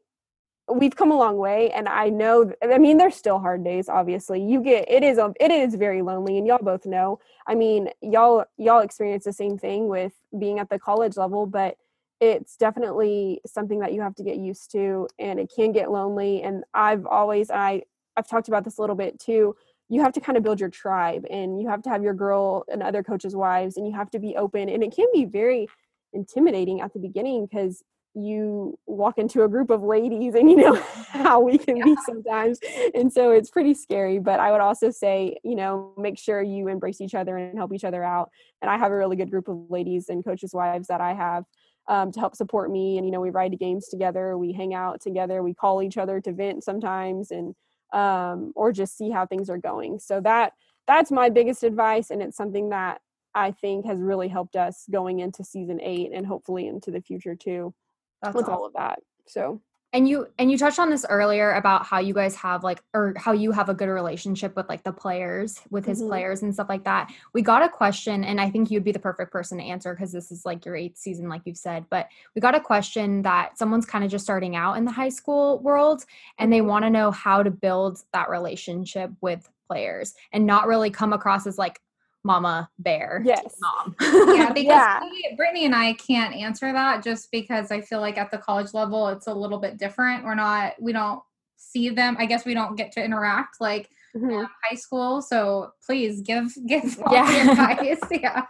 we've 0.73 0.95
come 0.95 1.11
a 1.11 1.17
long 1.17 1.37
way 1.37 1.69
and 1.71 1.87
i 1.89 2.07
know 2.09 2.51
i 2.63 2.77
mean 2.77 2.97
there's 2.97 3.15
still 3.15 3.39
hard 3.39 3.63
days 3.63 3.89
obviously. 3.89 4.41
You 4.41 4.61
get 4.61 4.89
it 4.89 5.03
is 5.03 5.19
it 5.39 5.51
is 5.51 5.75
very 5.75 6.01
lonely 6.01 6.37
and 6.37 6.47
y'all 6.47 6.59
both 6.61 6.85
know. 6.85 7.19
I 7.47 7.55
mean 7.55 7.89
y'all 8.01 8.45
y'all 8.57 8.79
experience 8.79 9.25
the 9.25 9.33
same 9.33 9.57
thing 9.57 9.87
with 9.87 10.13
being 10.39 10.59
at 10.59 10.69
the 10.69 10.79
college 10.79 11.17
level 11.17 11.45
but 11.45 11.75
it's 12.21 12.55
definitely 12.55 13.41
something 13.47 13.79
that 13.79 13.93
you 13.93 14.01
have 14.01 14.15
to 14.15 14.23
get 14.23 14.37
used 14.37 14.71
to 14.71 15.07
and 15.19 15.39
it 15.39 15.51
can 15.53 15.71
get 15.71 15.91
lonely 15.91 16.43
and 16.43 16.63
i've 16.73 17.05
always 17.05 17.49
i 17.49 17.81
i've 18.15 18.27
talked 18.27 18.47
about 18.47 18.63
this 18.63 18.77
a 18.77 18.81
little 18.81 18.95
bit 18.95 19.19
too 19.19 19.55
you 19.91 20.01
have 20.01 20.13
to 20.13 20.21
kind 20.21 20.37
of 20.37 20.43
build 20.43 20.59
your 20.59 20.69
tribe 20.69 21.25
and 21.29 21.59
you 21.59 21.67
have 21.67 21.81
to 21.81 21.89
have 21.89 22.01
your 22.01 22.13
girl 22.13 22.63
and 22.71 22.81
other 22.81 23.03
coaches 23.03 23.35
wives 23.35 23.75
and 23.75 23.85
you 23.85 23.93
have 23.93 24.09
to 24.09 24.19
be 24.19 24.35
open 24.37 24.69
and 24.69 24.83
it 24.83 24.95
can 24.95 25.07
be 25.13 25.25
very 25.25 25.67
intimidating 26.13 26.79
at 26.79 26.93
the 26.93 26.99
beginning 26.99 27.45
because 27.45 27.83
you 28.13 28.77
walk 28.87 29.17
into 29.17 29.43
a 29.43 29.49
group 29.49 29.69
of 29.69 29.83
ladies 29.83 30.33
and 30.33 30.49
you 30.49 30.55
know 30.55 30.75
how 31.09 31.39
we 31.39 31.57
can 31.57 31.75
yeah. 31.77 31.83
be 31.83 31.95
sometimes 32.05 32.59
and 32.93 33.11
so 33.11 33.31
it's 33.31 33.49
pretty 33.49 33.73
scary 33.73 34.17
but 34.17 34.39
i 34.39 34.51
would 34.51 34.61
also 34.61 34.89
say 34.89 35.37
you 35.43 35.55
know 35.55 35.93
make 35.97 36.17
sure 36.17 36.41
you 36.41 36.67
embrace 36.67 37.01
each 37.01 37.15
other 37.15 37.37
and 37.37 37.57
help 37.57 37.73
each 37.73 37.85
other 37.85 38.03
out 38.03 38.29
and 38.61 38.71
i 38.71 38.77
have 38.77 38.91
a 38.91 38.95
really 38.95 39.15
good 39.15 39.29
group 39.29 39.47
of 39.47 39.57
ladies 39.69 40.07
and 40.09 40.25
coaches 40.25 40.53
wives 40.53 40.87
that 40.87 41.01
i 41.01 41.13
have 41.13 41.43
um, 41.87 42.11
to 42.11 42.19
help 42.19 42.35
support 42.35 42.69
me. 42.71 42.97
And, 42.97 43.07
you 43.07 43.11
know, 43.11 43.19
we 43.19 43.31
ride 43.31 43.51
to 43.51 43.57
games 43.57 43.87
together, 43.87 44.37
we 44.37 44.53
hang 44.53 44.73
out 44.73 45.01
together, 45.01 45.41
we 45.41 45.55
call 45.55 45.81
each 45.81 45.97
other 45.97 46.21
to 46.21 46.31
vent 46.31 46.63
sometimes 46.63 47.31
and, 47.31 47.55
um, 47.91 48.53
or 48.55 48.71
just 48.71 48.97
see 48.97 49.09
how 49.09 49.25
things 49.25 49.49
are 49.49 49.57
going. 49.57 49.99
So 49.99 50.21
that, 50.21 50.53
that's 50.87 51.11
my 51.11 51.29
biggest 51.29 51.63
advice. 51.63 52.09
And 52.09 52.21
it's 52.21 52.37
something 52.37 52.69
that 52.69 53.01
I 53.33 53.51
think 53.51 53.85
has 53.85 53.99
really 53.99 54.27
helped 54.27 54.55
us 54.55 54.85
going 54.91 55.19
into 55.19 55.43
season 55.43 55.79
eight 55.81 56.11
and 56.13 56.25
hopefully 56.25 56.67
into 56.67 56.91
the 56.91 57.01
future 57.01 57.35
too. 57.35 57.73
That's 58.21 58.35
with 58.35 58.45
awesome. 58.45 58.55
all 58.55 58.65
of 58.65 58.73
that. 58.73 58.99
So 59.27 59.61
and 59.93 60.07
you 60.07 60.27
and 60.37 60.49
you 60.51 60.57
touched 60.57 60.79
on 60.79 60.89
this 60.89 61.05
earlier 61.09 61.51
about 61.53 61.85
how 61.85 61.99
you 61.99 62.13
guys 62.13 62.35
have 62.35 62.63
like 62.63 62.81
or 62.93 63.13
how 63.17 63.31
you 63.31 63.51
have 63.51 63.69
a 63.69 63.73
good 63.73 63.89
relationship 63.89 64.55
with 64.55 64.67
like 64.69 64.83
the 64.83 64.91
players 64.91 65.59
with 65.69 65.85
his 65.85 65.99
mm-hmm. 65.99 66.09
players 66.09 66.41
and 66.41 66.53
stuff 66.53 66.69
like 66.69 66.83
that 66.83 67.11
we 67.33 67.41
got 67.41 67.61
a 67.61 67.69
question 67.69 68.23
and 68.23 68.39
i 68.39 68.49
think 68.49 68.71
you'd 68.71 68.83
be 68.83 68.91
the 68.91 68.99
perfect 68.99 69.31
person 69.31 69.57
to 69.57 69.63
answer 69.63 69.93
because 69.93 70.11
this 70.11 70.31
is 70.31 70.45
like 70.45 70.65
your 70.65 70.75
eighth 70.75 70.97
season 70.97 71.27
like 71.27 71.41
you've 71.45 71.57
said 71.57 71.85
but 71.89 72.07
we 72.35 72.41
got 72.41 72.55
a 72.55 72.59
question 72.59 73.21
that 73.21 73.57
someone's 73.57 73.85
kind 73.85 74.03
of 74.03 74.11
just 74.11 74.25
starting 74.25 74.55
out 74.55 74.77
in 74.77 74.85
the 74.85 74.91
high 74.91 75.09
school 75.09 75.59
world 75.59 76.05
and 76.37 76.51
they 76.51 76.59
mm-hmm. 76.59 76.67
want 76.67 76.85
to 76.85 76.89
know 76.89 77.11
how 77.11 77.43
to 77.43 77.51
build 77.51 77.99
that 78.13 78.29
relationship 78.29 79.11
with 79.21 79.49
players 79.67 80.13
and 80.31 80.45
not 80.45 80.67
really 80.67 80.89
come 80.89 81.13
across 81.13 81.47
as 81.47 81.57
like 81.57 81.81
mama 82.23 82.69
bear 82.79 83.21
yes 83.25 83.55
mom 83.59 83.95
yeah 84.35 84.51
because 84.53 84.65
yeah. 84.65 85.01
We, 85.01 85.33
brittany 85.35 85.65
and 85.65 85.75
i 85.75 85.93
can't 85.93 86.35
answer 86.35 86.71
that 86.71 87.03
just 87.03 87.31
because 87.31 87.71
i 87.71 87.81
feel 87.81 87.99
like 87.99 88.17
at 88.17 88.31
the 88.31 88.37
college 88.37 88.73
level 88.73 89.07
it's 89.07 89.27
a 89.27 89.33
little 89.33 89.57
bit 89.57 89.77
different 89.77 90.23
we're 90.23 90.35
not 90.35 90.73
we 90.79 90.93
don't 90.93 91.21
see 91.57 91.89
them 91.89 92.15
i 92.19 92.25
guess 92.25 92.45
we 92.45 92.53
don't 92.53 92.75
get 92.75 92.91
to 92.91 93.03
interact 93.03 93.59
like 93.59 93.89
mm-hmm. 94.15 94.43
high 94.63 94.75
school 94.75 95.21
so 95.21 95.71
please 95.85 96.21
give 96.21 96.53
give 96.67 96.97
yeah. 97.11 97.51
advice 97.51 97.99
yeah 98.11 98.45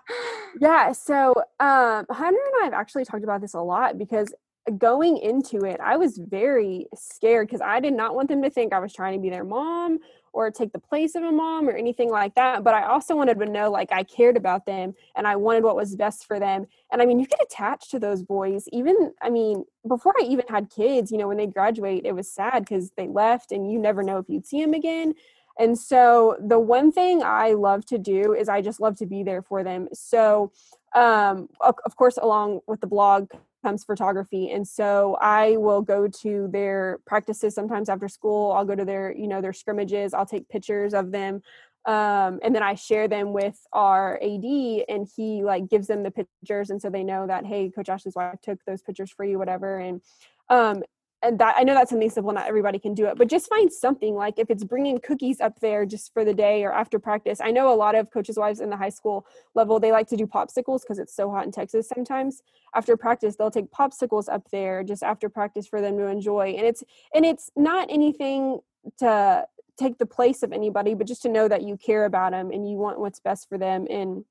yeah 0.60 0.92
so 0.92 1.34
um 1.60 2.06
hunter 2.10 2.40
and 2.40 2.62
i 2.62 2.64
have 2.64 2.74
actually 2.74 3.06
talked 3.06 3.24
about 3.24 3.42
this 3.42 3.54
a 3.54 3.60
lot 3.60 3.98
because 3.98 4.34
going 4.78 5.18
into 5.18 5.66
it 5.66 5.80
i 5.82 5.98
was 5.98 6.18
very 6.18 6.88
scared 6.96 7.48
because 7.48 7.62
i 7.62 7.80
did 7.80 7.94
not 7.94 8.16
want 8.16 8.30
them 8.30 8.42
to 8.42 8.50
think 8.50 8.74
i 8.74 8.80
was 8.80 8.94
trying 8.94 9.14
to 9.14 9.22
be 9.22 9.30
their 9.30 9.44
mom 9.44 9.98
or 10.34 10.50
take 10.50 10.72
the 10.72 10.80
place 10.80 11.16
of 11.16 11.24
a 11.24 11.32
mom 11.32 11.68
or 11.68 11.74
anything 11.74 12.10
like 12.10 12.34
that 12.36 12.64
but 12.64 12.74
i 12.74 12.84
also 12.84 13.16
wanted 13.16 13.40
to 13.40 13.46
know 13.46 13.70
like 13.70 13.92
i 13.92 14.04
cared 14.04 14.38
about 14.38 14.66
them 14.66 14.94
and 15.16 15.28
i 15.28 15.36
wanted 15.36 15.64
what 15.64 15.76
was 15.76 15.96
best 15.96 16.26
for 16.26 16.40
them. 16.40 16.66
And 16.92 17.02
i 17.02 17.06
mean 17.06 17.20
you 17.20 17.26
get 17.26 17.42
attached 17.42 17.92
to 17.92 18.00
those 18.00 18.24
boys 18.24 18.66
even 18.72 19.14
i 19.22 19.30
mean 19.30 19.66
before 19.88 20.14
i 20.20 20.24
even 20.24 20.46
had 20.50 20.70
kids 20.70 21.12
you 21.12 21.18
know 21.18 21.28
when 21.28 21.38
they 21.38 21.48
graduate 21.48 22.06
it 22.06 22.16
was 22.16 22.32
sad 22.32 22.66
because 22.66 22.92
they 22.98 23.08
left 23.08 23.52
and 23.52 23.72
you 23.72 23.80
never 23.80 24.04
know 24.04 24.18
if 24.18 24.26
you'd 24.28 24.46
see 24.46 24.62
them 24.62 24.74
again. 24.74 25.14
And 25.60 25.78
so 25.78 26.38
the 26.40 26.60
one 26.60 26.92
thing 26.92 27.22
i 27.24 27.54
love 27.54 27.86
to 27.88 27.98
do 27.98 28.34
is 28.34 28.50
i 28.50 28.62
just 28.62 28.80
love 28.80 28.98
to 28.98 29.06
be 29.06 29.24
there 29.24 29.42
for 29.42 29.64
them. 29.64 29.88
So 29.94 30.52
um 30.96 31.50
of 31.62 31.96
course 31.96 32.18
along 32.18 32.62
with 32.68 32.82
the 32.82 32.88
blog 32.88 33.30
comes 33.62 33.84
photography 33.84 34.52
and 34.52 34.68
so 34.68 35.18
i 35.22 35.58
will 35.58 35.82
go 35.82 36.08
to 36.08 36.48
their 36.52 37.00
practices 37.06 37.54
sometimes 37.54 37.90
after 37.90 38.08
school 38.08 38.52
i'll 38.52 38.66
go 38.66 38.76
to 38.76 38.86
their 38.86 39.16
you 39.16 39.28
know 39.28 39.42
their 39.42 39.54
scrimmages 39.54 40.14
i'll 40.14 40.26
take 40.26 40.48
pictures 40.50 40.94
of 40.94 41.12
them 41.12 41.42
um, 41.86 42.40
and 42.44 42.54
then 42.54 42.64
i 42.64 42.76
share 42.76 43.08
them 43.08 43.34
with 43.34 43.60
our 43.74 44.20
ad 44.22 44.44
and 44.88 45.08
he 45.16 45.44
like 45.44 45.70
gives 45.70 45.88
them 45.88 46.04
the 46.04 46.12
pictures 46.12 46.70
and 46.70 46.82
so 46.82 46.90
they 46.90 47.04
know 47.04 47.26
that 47.28 47.46
hey 47.46 47.70
coach 47.70 47.90
ashley's 47.90 48.16
wife 48.16 48.40
took 48.42 48.60
those 48.66 48.82
pictures 48.82 49.12
for 49.12 49.26
you 49.26 49.38
whatever 49.38 49.80
and 49.80 50.02
um, 50.50 50.84
and 51.24 51.40
that 51.40 51.56
I 51.58 51.64
know 51.64 51.74
that's 51.74 51.92
something 51.92 52.10
simple, 52.10 52.34
not 52.34 52.48
everybody 52.48 52.80
can 52.80 52.94
do 52.94 53.06
it, 53.06 53.18
but 53.18 53.28
just 53.28 53.48
find 53.48 53.72
something 53.72 54.16
like 54.16 54.40
if 54.40 54.50
it's 54.50 54.64
bringing 54.64 55.00
cookies 55.00 55.40
up 55.40 55.60
there 55.60 55.86
just 55.86 56.14
for 56.14 56.26
the 56.26 56.34
day 56.34 56.64
or 56.64 56.72
after 56.72 57.00
practice. 57.00 57.40
I 57.42 57.52
know 57.52 57.72
a 57.72 57.76
lot 57.76 57.96
of 57.96 58.10
coaches' 58.12 58.38
wives 58.38 58.60
in 58.60 58.70
the 58.70 58.78
high 58.78 58.90
school 58.90 59.26
level 59.54 59.80
they 59.80 59.92
like 59.92 60.08
to 60.08 60.18
do 60.18 60.26
popsicles 60.26 60.82
because 60.82 61.00
it's 61.00 61.16
so 61.16 61.30
hot 61.30 61.46
in 61.46 61.52
Texas. 61.52 61.88
Sometimes 61.88 62.42
after 62.74 62.98
practice, 62.98 63.36
they'll 63.36 63.52
take 63.52 63.72
popsicles 63.72 64.32
up 64.32 64.50
there 64.52 64.84
just 64.84 65.04
after 65.04 65.30
practice 65.30 65.68
for 65.68 65.80
them 65.80 65.98
to 65.98 66.08
enjoy, 66.08 66.56
and 66.58 66.66
it's 66.66 66.84
and 67.14 67.26
it's 67.26 67.52
not 67.56 67.88
anything 67.92 68.60
to 68.98 69.46
take 69.78 69.98
the 69.98 70.06
place 70.06 70.44
of 70.44 70.52
anybody, 70.52 70.94
but 70.94 71.08
just 71.08 71.22
to 71.24 71.30
know 71.30 71.48
that 71.48 71.64
you 71.64 71.78
care 71.78 72.06
about 72.06 72.32
them 72.32 72.52
and 72.52 72.70
you 72.70 72.78
want 72.78 73.00
what's 73.00 73.20
best 73.20 73.48
for 73.48 73.58
them. 73.58 73.88
And 73.90 74.26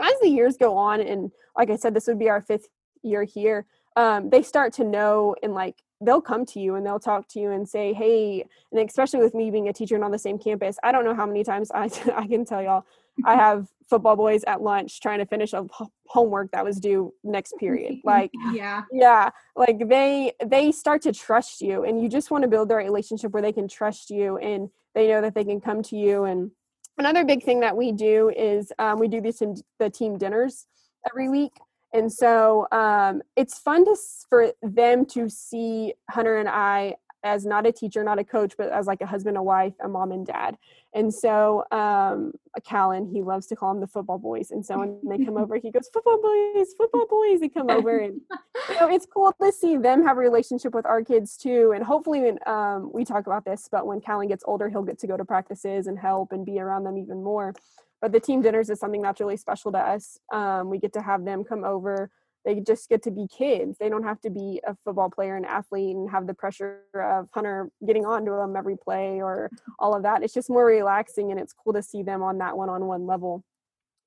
as 0.00 0.14
the 0.20 0.28
years 0.28 0.56
go 0.56 0.76
on, 0.76 1.00
and 1.00 1.30
like 1.56 1.70
I 1.70 1.76
said, 1.76 1.94
this 1.94 2.06
would 2.06 2.18
be 2.18 2.28
our 2.28 2.40
fifth 2.40 2.68
year 3.02 3.24
here. 3.24 3.66
Um, 3.96 4.30
they 4.30 4.42
start 4.42 4.74
to 4.74 4.84
know 4.84 5.34
and 5.42 5.54
like 5.54 5.82
they'll 6.00 6.20
come 6.20 6.44
to 6.44 6.60
you 6.60 6.74
and 6.74 6.84
they'll 6.84 7.00
talk 7.00 7.26
to 7.28 7.40
you 7.40 7.50
and 7.50 7.66
say 7.66 7.94
hey 7.94 8.44
and 8.70 8.88
especially 8.88 9.20
with 9.20 9.34
me 9.34 9.50
being 9.50 9.68
a 9.68 9.72
teacher 9.72 9.94
and 9.94 10.04
on 10.04 10.10
the 10.10 10.18
same 10.18 10.38
campus 10.38 10.76
i 10.82 10.92
don't 10.92 11.06
know 11.06 11.14
how 11.14 11.24
many 11.24 11.42
times 11.42 11.70
i, 11.74 11.88
I 12.14 12.26
can 12.26 12.44
tell 12.44 12.62
y'all 12.62 12.84
i 13.24 13.34
have 13.34 13.66
football 13.88 14.16
boys 14.16 14.42
at 14.46 14.60
lunch 14.60 15.00
trying 15.00 15.18
to 15.18 15.26
finish 15.26 15.52
a 15.52 15.64
homework 16.06 16.50
that 16.52 16.64
was 16.64 16.78
due 16.78 17.12
next 17.22 17.54
period. 17.58 17.96
Like 18.04 18.30
yeah. 18.52 18.82
yeah 18.92 19.30
like 19.56 19.88
they 19.88 20.32
they 20.44 20.70
start 20.70 21.02
to 21.02 21.12
trust 21.12 21.60
you 21.60 21.84
and 21.84 22.00
you 22.00 22.08
just 22.08 22.30
want 22.30 22.42
to 22.42 22.48
build 22.48 22.70
a 22.70 22.76
relationship 22.76 23.32
where 23.32 23.42
they 23.42 23.52
can 23.52 23.68
trust 23.68 24.10
you 24.10 24.38
and 24.38 24.70
they 24.94 25.08
know 25.08 25.20
that 25.20 25.34
they 25.34 25.44
can 25.44 25.60
come 25.60 25.82
to 25.84 25.96
you 25.96 26.24
and 26.24 26.50
another 26.98 27.24
big 27.24 27.42
thing 27.42 27.60
that 27.60 27.76
we 27.76 27.90
do 27.90 28.30
is 28.36 28.72
um, 28.78 28.98
we 29.00 29.08
do 29.08 29.20
these 29.20 29.42
in 29.42 29.56
the 29.78 29.90
team 29.90 30.18
dinners 30.18 30.66
every 31.08 31.28
week 31.28 31.52
and 31.96 32.12
so 32.12 32.66
um, 32.72 33.22
it's 33.36 33.58
fun 33.58 33.84
to 33.84 33.96
for 34.28 34.52
them 34.62 35.06
to 35.06 35.28
see 35.28 35.94
hunter 36.10 36.36
and 36.38 36.48
i 36.48 36.94
as 37.26 37.44
not 37.44 37.66
a 37.66 37.72
teacher 37.72 38.04
not 38.04 38.18
a 38.18 38.24
coach 38.24 38.54
but 38.56 38.70
as 38.70 38.86
like 38.86 39.00
a 39.00 39.06
husband 39.06 39.36
a 39.36 39.42
wife 39.42 39.72
a 39.82 39.88
mom 39.88 40.12
and 40.12 40.26
dad. 40.26 40.56
And 40.94 41.12
so 41.12 41.64
um 41.72 42.32
callan 42.64 43.06
he 43.12 43.22
loves 43.22 43.46
to 43.48 43.56
call 43.56 43.72
them 43.72 43.80
the 43.80 43.86
football 43.86 44.18
boys. 44.18 44.50
And 44.50 44.64
so 44.64 44.78
when 44.78 45.00
they 45.06 45.22
come 45.24 45.36
over 45.36 45.56
he 45.56 45.70
goes 45.70 45.88
football 45.92 46.20
boys 46.22 46.68
football 46.78 47.06
boys 47.06 47.40
they 47.40 47.48
come 47.48 47.68
over 47.68 47.98
and 47.98 48.20
you 48.68 48.80
know 48.80 48.88
it's 48.88 49.06
cool 49.06 49.34
to 49.42 49.52
see 49.52 49.76
them 49.76 50.04
have 50.04 50.16
a 50.16 50.20
relationship 50.20 50.74
with 50.74 50.86
our 50.86 51.02
kids 51.02 51.36
too. 51.36 51.72
And 51.74 51.84
hopefully 51.84 52.20
when 52.20 52.38
um, 52.46 52.90
we 52.94 53.04
talk 53.04 53.26
about 53.26 53.44
this 53.44 53.68
but 53.70 53.86
when 53.86 54.00
callan 54.00 54.28
gets 54.28 54.44
older 54.46 54.68
he'll 54.68 54.82
get 54.82 54.98
to 55.00 55.06
go 55.06 55.16
to 55.16 55.24
practices 55.24 55.88
and 55.88 55.98
help 55.98 56.32
and 56.32 56.46
be 56.46 56.60
around 56.60 56.84
them 56.84 56.96
even 56.96 57.22
more 57.22 57.54
but 58.00 58.12
the 58.12 58.20
team 58.20 58.42
dinners 58.42 58.70
is 58.70 58.78
something 58.78 59.02
that's 59.02 59.20
really 59.20 59.36
special 59.36 59.72
to 59.72 59.78
us. 59.78 60.18
Um, 60.32 60.70
we 60.70 60.78
get 60.78 60.92
to 60.94 61.02
have 61.02 61.24
them 61.24 61.44
come 61.44 61.64
over. 61.64 62.10
They 62.44 62.60
just 62.60 62.88
get 62.88 63.02
to 63.02 63.10
be 63.10 63.26
kids. 63.26 63.76
They 63.78 63.88
don't 63.88 64.04
have 64.04 64.20
to 64.20 64.30
be 64.30 64.60
a 64.64 64.76
football 64.84 65.10
player 65.10 65.36
and 65.36 65.44
athlete 65.44 65.96
and 65.96 66.08
have 66.10 66.28
the 66.28 66.34
pressure 66.34 66.82
of 66.94 67.28
Hunter 67.34 67.70
getting 67.84 68.06
onto 68.06 68.36
them 68.36 68.54
every 68.54 68.76
play 68.76 69.20
or 69.20 69.50
all 69.80 69.94
of 69.94 70.04
that. 70.04 70.22
It's 70.22 70.34
just 70.34 70.48
more 70.48 70.64
relaxing 70.64 71.32
and 71.32 71.40
it's 71.40 71.52
cool 71.52 71.72
to 71.72 71.82
see 71.82 72.04
them 72.04 72.22
on 72.22 72.38
that 72.38 72.56
one-on-one 72.56 73.06
level 73.06 73.42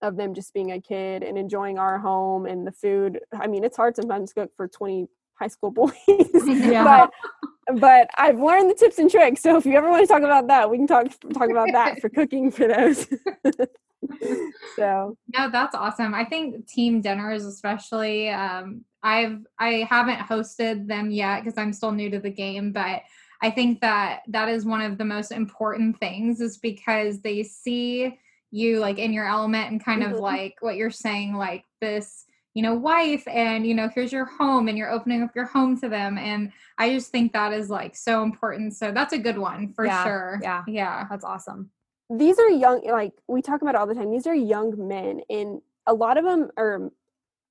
of 0.02 0.16
them 0.16 0.34
just 0.34 0.54
being 0.54 0.72
a 0.72 0.80
kid 0.80 1.24
and 1.24 1.38
enjoying 1.38 1.78
our 1.78 1.98
home 1.98 2.46
and 2.46 2.66
the 2.66 2.72
food. 2.72 3.20
I 3.34 3.48
mean, 3.48 3.66
it's 3.66 3.76
hard 3.76 3.98
sometimes 3.98 4.30
to 4.30 4.42
cook 4.42 4.52
for 4.56 4.68
20 4.68 5.08
high 5.40 5.48
school 5.48 5.72
boys, 5.72 5.94
yeah. 6.08 6.84
but 6.84 7.80
but 7.80 8.10
I've 8.18 8.40
learned 8.40 8.70
the 8.70 8.76
tips 8.76 8.98
and 8.98 9.10
tricks. 9.10 9.42
So 9.42 9.58
if 9.58 9.66
you 9.66 9.74
ever 9.74 9.90
want 9.90 10.08
to 10.08 10.08
talk 10.08 10.24
about 10.24 10.48
that, 10.48 10.70
we 10.70 10.78
can 10.78 10.88
talk 10.88 11.08
talk 11.34 11.50
about 11.50 11.70
that 11.72 12.00
for 12.02 12.10
cooking 12.10 12.52
for 12.52 12.68
those. 12.68 13.08
so 14.76 15.18
no, 15.36 15.50
that's 15.52 15.76
awesome. 15.76 16.14
I 16.14 16.26
think 16.26 16.68
team 16.68 17.02
dinners, 17.02 17.46
especially, 17.46 18.30
um, 18.30 18.86
I've 19.04 19.40
I 19.58 19.88
haven't 19.90 20.20
hosted 20.20 20.88
them 20.88 21.12
yet 21.12 21.44
because 21.44 21.58
I'm 21.58 21.74
still 21.74 21.92
new 21.92 22.10
to 22.10 22.20
the 22.20 22.30
game, 22.30 22.72
but 22.72 23.02
I 23.42 23.52
think 23.52 23.82
that 23.82 24.22
that 24.28 24.50
is 24.50 24.66
one 24.66 24.82
of 24.82 24.98
the 24.98 25.06
most 25.06 25.32
important 25.32 25.98
things 25.98 26.42
is 26.42 26.58
because 26.58 27.22
they 27.22 27.44
see 27.44 28.18
you 28.52 28.80
like 28.80 28.98
in 28.98 29.14
your 29.14 29.28
element 29.28 29.72
and 29.72 29.84
kind 29.84 30.04
mm-hmm. 30.04 30.14
of 30.14 30.20
like 30.20 30.58
what 30.60 30.76
you're 30.76 30.92
saying, 30.92 31.36
like 31.36 31.64
this, 31.80 32.26
you 32.60 32.64
know, 32.64 32.74
wife 32.74 33.26
and 33.26 33.66
you 33.66 33.74
know, 33.74 33.88
here's 33.88 34.12
your 34.12 34.26
home 34.26 34.68
and 34.68 34.78
you're 34.78 34.92
opening 34.92 35.24
up 35.24 35.34
your 35.34 35.46
home 35.46 35.80
to 35.80 35.88
them. 35.88 36.18
And 36.18 36.52
I 36.78 36.92
just 36.94 37.10
think 37.10 37.32
that 37.32 37.54
is 37.54 37.70
like 37.70 37.96
so 37.96 38.22
important. 38.22 38.76
So 38.76 38.92
that's 38.92 39.14
a 39.14 39.18
good 39.18 39.38
one 39.38 39.72
for 39.72 39.86
yeah, 39.86 40.04
sure. 40.04 40.40
Yeah. 40.44 40.64
Yeah. 40.68 41.06
That's 41.10 41.24
awesome. 41.24 41.70
These 42.10 42.38
are 42.38 42.50
young, 42.50 42.86
like 42.86 43.14
we 43.30 43.42
talk 43.42 43.62
about 43.62 43.76
all 43.76 43.88
the 43.88 43.94
time. 43.94 44.12
These 44.12 44.28
are 44.28 44.36
young 44.36 44.90
men 44.90 45.22
and 45.30 45.62
a 45.88 45.94
lot 45.94 46.18
of 46.18 46.26
them 46.26 46.50
are 46.58 46.92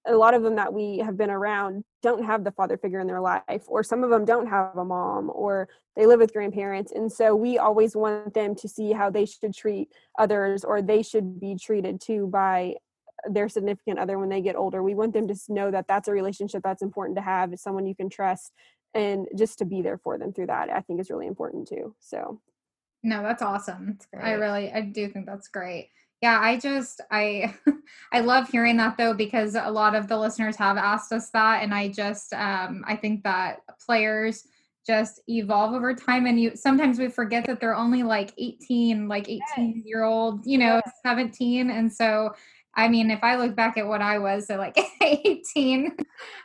a 0.06 0.14
lot 0.14 0.34
of 0.34 0.42
them 0.42 0.56
that 0.56 0.74
we 0.74 0.98
have 0.98 1.16
been 1.16 1.30
around 1.30 1.84
don't 2.02 2.22
have 2.22 2.44
the 2.44 2.52
father 2.52 2.76
figure 2.76 3.00
in 3.00 3.06
their 3.06 3.20
life 3.20 3.64
or 3.66 3.82
some 3.82 4.04
of 4.04 4.10
them 4.10 4.26
don't 4.26 4.46
have 4.46 4.76
a 4.76 4.84
mom 4.84 5.30
or 5.34 5.70
they 5.96 6.04
live 6.04 6.20
with 6.20 6.34
grandparents 6.34 6.92
and 6.92 7.10
so 7.10 7.34
we 7.34 7.56
always 7.58 7.96
want 7.96 8.32
them 8.34 8.54
to 8.54 8.68
see 8.68 8.92
how 8.92 9.10
they 9.10 9.26
should 9.26 9.54
treat 9.54 9.88
others 10.18 10.64
or 10.64 10.80
they 10.80 11.02
should 11.02 11.40
be 11.40 11.56
treated 11.56 12.00
too 12.00 12.26
by 12.28 12.74
their 13.28 13.48
significant 13.48 13.98
other 13.98 14.18
when 14.18 14.28
they 14.28 14.40
get 14.40 14.56
older. 14.56 14.82
We 14.82 14.94
want 14.94 15.12
them 15.12 15.28
to 15.28 15.36
know 15.48 15.70
that 15.70 15.86
that's 15.88 16.08
a 16.08 16.12
relationship 16.12 16.62
that's 16.62 16.82
important 16.82 17.16
to 17.16 17.22
have 17.22 17.52
it's 17.52 17.62
someone 17.62 17.86
you 17.86 17.94
can 17.94 18.08
trust 18.08 18.52
and 18.94 19.26
just 19.36 19.58
to 19.58 19.64
be 19.64 19.82
there 19.82 19.98
for 19.98 20.16
them 20.18 20.32
through 20.32 20.46
that 20.46 20.70
i 20.70 20.80
think 20.80 20.98
is 20.98 21.10
really 21.10 21.26
important 21.26 21.68
too 21.68 21.94
so. 22.00 22.40
No 23.02 23.22
that's 23.22 23.42
awesome 23.42 23.98
that's 24.12 24.24
i 24.24 24.32
really 24.32 24.72
i 24.72 24.80
do 24.80 25.08
think 25.08 25.26
that's 25.26 25.48
great. 25.48 25.90
Yeah, 26.20 26.40
I 26.40 26.56
just 26.56 27.00
I 27.10 27.54
I 28.12 28.20
love 28.20 28.48
hearing 28.48 28.76
that 28.78 28.96
though 28.96 29.14
because 29.14 29.54
a 29.54 29.70
lot 29.70 29.94
of 29.94 30.08
the 30.08 30.18
listeners 30.18 30.56
have 30.56 30.76
asked 30.76 31.12
us 31.12 31.30
that 31.30 31.62
and 31.62 31.72
I 31.72 31.88
just 31.88 32.32
um 32.32 32.84
I 32.86 32.96
think 32.96 33.22
that 33.22 33.60
players 33.84 34.46
just 34.86 35.20
evolve 35.28 35.74
over 35.74 35.94
time 35.94 36.26
and 36.26 36.40
you 36.40 36.56
sometimes 36.56 36.98
we 36.98 37.08
forget 37.08 37.44
that 37.44 37.60
they're 37.60 37.76
only 37.76 38.02
like 38.02 38.32
18 38.38 39.06
like 39.06 39.28
18 39.28 39.82
year 39.84 40.02
old 40.02 40.44
you 40.46 40.58
know 40.58 40.80
17 41.04 41.70
and 41.70 41.92
so 41.92 42.34
I 42.74 42.88
mean 42.88 43.10
if 43.10 43.22
I 43.22 43.36
look 43.36 43.56
back 43.56 43.76
at 43.76 43.86
what 43.86 44.02
I 44.02 44.18
was 44.18 44.46
so 44.46 44.56
like 44.56 44.78
18 45.02 45.96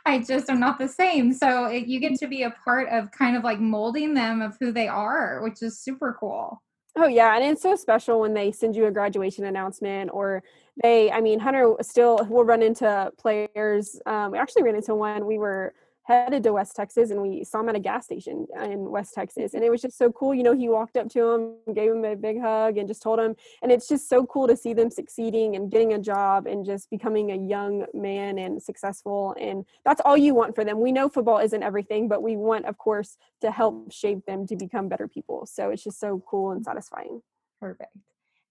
I 0.06 0.18
just 0.18 0.50
am 0.50 0.60
not 0.60 0.78
the 0.78 0.88
same. 0.88 1.32
So 1.32 1.66
it, 1.66 1.86
you 1.86 2.00
get 2.00 2.14
to 2.16 2.26
be 2.26 2.42
a 2.42 2.50
part 2.50 2.88
of 2.88 3.10
kind 3.10 3.36
of 3.36 3.44
like 3.44 3.60
molding 3.60 4.14
them 4.14 4.42
of 4.42 4.56
who 4.60 4.72
they 4.72 4.88
are 4.88 5.42
which 5.42 5.62
is 5.62 5.78
super 5.80 6.16
cool. 6.18 6.62
Oh 6.96 7.08
yeah, 7.08 7.34
and 7.34 7.44
it's 7.44 7.62
so 7.62 7.74
special 7.74 8.20
when 8.20 8.34
they 8.34 8.52
send 8.52 8.76
you 8.76 8.86
a 8.86 8.90
graduation 8.92 9.44
announcement 9.44 10.10
or 10.12 10.44
they 10.82 11.10
I 11.10 11.20
mean 11.20 11.38
Hunter 11.40 11.74
still 11.82 12.24
will 12.28 12.44
run 12.44 12.62
into 12.62 13.12
players 13.18 14.00
um 14.06 14.32
we 14.32 14.38
actually 14.38 14.62
ran 14.62 14.76
into 14.76 14.94
one 14.94 15.26
we 15.26 15.38
were 15.38 15.74
headed 16.04 16.42
to 16.42 16.52
West 16.52 16.76
Texas 16.76 17.10
and 17.10 17.20
we 17.20 17.44
saw 17.44 17.60
him 17.60 17.70
at 17.70 17.76
a 17.76 17.80
gas 17.80 18.04
station 18.04 18.46
in 18.62 18.90
West 18.90 19.14
Texas. 19.14 19.54
And 19.54 19.64
it 19.64 19.70
was 19.70 19.80
just 19.80 19.96
so 19.96 20.12
cool. 20.12 20.34
You 20.34 20.42
know, 20.42 20.54
he 20.54 20.68
walked 20.68 20.96
up 20.96 21.08
to 21.10 21.30
him, 21.30 21.74
gave 21.74 21.90
him 21.90 22.04
a 22.04 22.14
big 22.14 22.40
hug, 22.40 22.76
and 22.76 22.86
just 22.86 23.02
told 23.02 23.18
him. 23.18 23.34
And 23.62 23.72
it's 23.72 23.88
just 23.88 24.08
so 24.08 24.26
cool 24.26 24.46
to 24.46 24.56
see 24.56 24.74
them 24.74 24.90
succeeding 24.90 25.56
and 25.56 25.70
getting 25.70 25.94
a 25.94 25.98
job 25.98 26.46
and 26.46 26.64
just 26.64 26.90
becoming 26.90 27.32
a 27.32 27.36
young 27.36 27.86
man 27.94 28.38
and 28.38 28.62
successful. 28.62 29.34
And 29.40 29.64
that's 29.84 30.02
all 30.04 30.16
you 30.16 30.34
want 30.34 30.54
for 30.54 30.64
them. 30.64 30.80
We 30.80 30.92
know 30.92 31.08
football 31.08 31.38
isn't 31.38 31.62
everything, 31.62 32.06
but 32.06 32.22
we 32.22 32.36
want, 32.36 32.66
of 32.66 32.76
course, 32.76 33.16
to 33.40 33.50
help 33.50 33.90
shape 33.90 34.26
them 34.26 34.46
to 34.46 34.56
become 34.56 34.88
better 34.88 35.08
people. 35.08 35.46
So 35.46 35.70
it's 35.70 35.82
just 35.82 35.98
so 35.98 36.22
cool 36.28 36.50
and 36.50 36.62
satisfying. 36.64 37.22
Perfect. 37.60 37.96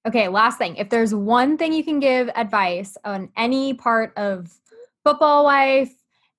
Okay, 0.05 0.27
last 0.27 0.57
thing. 0.57 0.75
If 0.75 0.89
there's 0.89 1.13
one 1.13 1.57
thing 1.57 1.71
you 1.71 1.83
can 1.83 1.99
give 1.99 2.29
advice 2.35 2.97
on 3.05 3.29
any 3.37 3.73
part 3.73 4.11
of 4.17 4.51
football 5.03 5.43
life, 5.43 5.93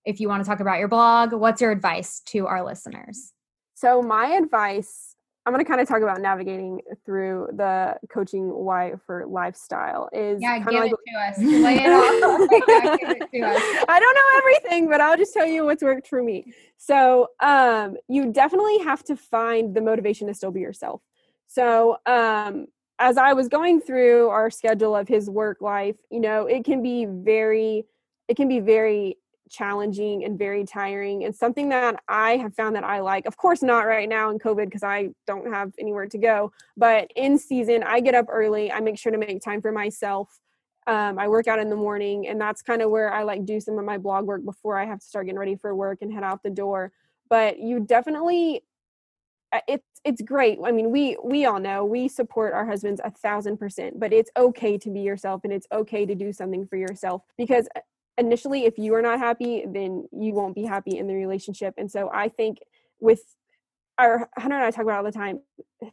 if 0.04 0.20
you 0.20 0.28
want 0.28 0.44
to 0.44 0.48
talk 0.48 0.60
about 0.60 0.78
your 0.78 0.88
blog, 0.88 1.32
what's 1.32 1.60
your 1.60 1.70
advice 1.70 2.20
to 2.26 2.46
our 2.46 2.64
listeners? 2.64 3.32
So, 3.74 4.02
my 4.02 4.28
advice, 4.28 5.16
I'm 5.46 5.52
going 5.52 5.64
to 5.64 5.68
kind 5.68 5.80
of 5.80 5.88
talk 5.88 6.02
about 6.02 6.20
navigating 6.20 6.80
through 7.04 7.48
the 7.52 7.96
coaching 8.08 8.48
why 8.48 8.94
for 9.06 9.26
lifestyle 9.26 10.08
is 10.12 10.40
yeah, 10.40 10.58
give 10.58 10.80
like, 10.80 10.92
it 10.92 10.98
to 11.12 11.18
us. 11.18 11.38
Lay 11.38 11.76
it 11.76 11.92
off. 11.92 12.48
yeah, 12.68 12.96
give 12.96 13.10
it 13.10 13.30
to 13.32 13.46
us. 13.46 13.84
I 13.88 14.00
don't 14.00 14.14
know 14.14 14.38
everything, 14.38 14.88
but 14.88 15.00
I'll 15.00 15.16
just 15.16 15.34
tell 15.34 15.46
you 15.46 15.64
what's 15.64 15.82
worked 15.82 16.06
for 16.06 16.22
me. 16.22 16.52
So, 16.76 17.28
um, 17.40 17.96
you 18.08 18.32
definitely 18.32 18.78
have 18.78 19.02
to 19.04 19.16
find 19.16 19.74
the 19.74 19.80
motivation 19.80 20.28
to 20.28 20.34
still 20.34 20.50
be 20.50 20.60
yourself. 20.60 21.02
So, 21.46 21.98
um, 22.06 22.66
as 22.98 23.16
I 23.16 23.32
was 23.32 23.48
going 23.48 23.80
through 23.80 24.28
our 24.28 24.50
schedule 24.50 24.94
of 24.94 25.08
his 25.08 25.28
work 25.28 25.60
life, 25.60 25.96
you 26.10 26.20
know, 26.20 26.46
it 26.46 26.64
can 26.64 26.82
be 26.82 27.06
very, 27.06 27.84
it 28.28 28.36
can 28.36 28.48
be 28.48 28.60
very 28.60 29.18
challenging 29.50 30.24
and 30.24 30.38
very 30.38 30.64
tiring 30.64 31.24
and 31.24 31.34
something 31.34 31.68
that 31.68 32.02
I 32.08 32.36
have 32.36 32.54
found 32.54 32.76
that 32.76 32.84
I 32.84 33.00
like. 33.00 33.26
Of 33.26 33.36
course, 33.36 33.62
not 33.62 33.86
right 33.86 34.08
now 34.08 34.30
in 34.30 34.38
COVID 34.38 34.66
because 34.66 34.82
I 34.82 35.10
don't 35.26 35.52
have 35.52 35.72
anywhere 35.78 36.06
to 36.06 36.18
go, 36.18 36.52
but 36.76 37.10
in 37.16 37.38
season, 37.38 37.82
I 37.82 38.00
get 38.00 38.14
up 38.14 38.26
early. 38.28 38.72
I 38.72 38.80
make 38.80 38.98
sure 38.98 39.12
to 39.12 39.18
make 39.18 39.42
time 39.42 39.60
for 39.60 39.72
myself. 39.72 40.40
Um, 40.86 41.18
I 41.18 41.28
work 41.28 41.48
out 41.48 41.58
in 41.58 41.70
the 41.70 41.76
morning, 41.76 42.28
and 42.28 42.40
that's 42.40 42.60
kind 42.60 42.82
of 42.82 42.90
where 42.90 43.12
I 43.12 43.22
like 43.22 43.46
do 43.46 43.58
some 43.60 43.78
of 43.78 43.84
my 43.84 43.96
blog 43.96 44.26
work 44.26 44.44
before 44.44 44.78
I 44.78 44.84
have 44.84 45.00
to 45.00 45.06
start 45.06 45.26
getting 45.26 45.38
ready 45.38 45.56
for 45.56 45.74
work 45.74 45.98
and 46.02 46.12
head 46.12 46.24
out 46.24 46.42
the 46.42 46.50
door. 46.50 46.92
But 47.30 47.58
you 47.58 47.80
definitely, 47.80 48.62
uh, 49.52 49.60
it's 49.66 49.86
it's 50.04 50.20
great. 50.20 50.58
I 50.62 50.72
mean, 50.72 50.90
we 50.90 51.16
we 51.24 51.46
all 51.46 51.58
know 51.58 51.84
we 51.86 52.08
support 52.08 52.52
our 52.52 52.66
husbands 52.66 53.00
a 53.02 53.10
thousand 53.10 53.56
percent, 53.56 53.98
but 53.98 54.12
it's 54.12 54.30
okay 54.36 54.76
to 54.76 54.90
be 54.90 55.00
yourself, 55.00 55.40
and 55.44 55.52
it's 55.52 55.66
okay 55.72 56.04
to 56.04 56.14
do 56.14 56.32
something 56.32 56.66
for 56.66 56.76
yourself 56.76 57.22
because 57.38 57.66
uh, 57.74 57.80
initially 58.18 58.64
if 58.64 58.78
you 58.78 58.94
are 58.94 59.02
not 59.02 59.18
happy 59.18 59.64
then 59.66 60.06
you 60.12 60.32
won't 60.32 60.54
be 60.54 60.64
happy 60.64 60.98
in 60.98 61.06
the 61.06 61.14
relationship. 61.14 61.74
And 61.76 61.90
so 61.90 62.10
i 62.12 62.28
think 62.28 62.58
with 63.00 63.22
our 63.98 64.28
hunter 64.36 64.56
and 64.56 64.64
i 64.64 64.70
talk 64.70 64.84
about 64.84 64.98
all 64.98 65.04
the 65.04 65.12
time 65.12 65.40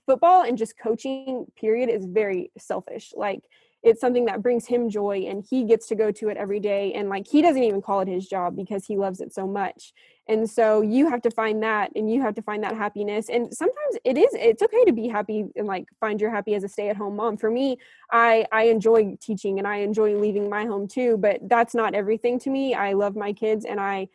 football 0.05 0.43
and 0.43 0.57
just 0.57 0.77
coaching 0.77 1.45
period 1.55 1.89
is 1.89 2.05
very 2.05 2.51
selfish. 2.57 3.13
Like 3.15 3.41
it's 3.83 3.99
something 3.99 4.25
that 4.25 4.41
brings 4.41 4.67
him 4.67 4.89
joy 4.89 5.25
and 5.27 5.43
he 5.49 5.63
gets 5.63 5.87
to 5.87 5.95
go 5.95 6.11
to 6.11 6.29
it 6.29 6.37
every 6.37 6.59
day. 6.59 6.93
And 6.93 7.09
like 7.09 7.27
he 7.27 7.41
doesn't 7.41 7.63
even 7.63 7.81
call 7.81 8.01
it 8.01 8.07
his 8.07 8.27
job 8.27 8.55
because 8.55 8.85
he 8.85 8.97
loves 8.97 9.21
it 9.21 9.33
so 9.33 9.47
much. 9.47 9.93
And 10.27 10.49
so 10.49 10.81
you 10.81 11.09
have 11.09 11.21
to 11.23 11.31
find 11.31 11.63
that 11.63 11.91
and 11.95 12.11
you 12.11 12.21
have 12.21 12.35
to 12.35 12.41
find 12.43 12.63
that 12.63 12.75
happiness. 12.75 13.27
And 13.29 13.51
sometimes 13.53 13.97
it 14.05 14.17
is 14.17 14.29
it's 14.33 14.61
okay 14.61 14.85
to 14.85 14.93
be 14.93 15.07
happy 15.07 15.45
and 15.55 15.67
like 15.67 15.85
find 15.99 16.21
your 16.21 16.29
happy 16.29 16.53
as 16.53 16.63
a 16.63 16.69
stay-at-home 16.69 17.15
mom. 17.15 17.37
For 17.37 17.49
me 17.49 17.77
i 18.11 18.45
i 18.51 18.63
enjoy 18.63 19.17
teaching 19.19 19.57
and 19.57 19.67
i 19.67 19.77
enjoy 19.77 20.15
leaving 20.15 20.49
my 20.49 20.65
home 20.65 20.87
too 20.87 21.17
but 21.17 21.39
that's 21.49 21.73
not 21.73 21.95
everything 21.95 22.39
to 22.39 22.49
me. 22.49 22.75
I 22.75 22.93
love 22.93 23.15
my 23.15 23.33
kids 23.33 23.65
and 23.65 23.79
i 23.79 24.07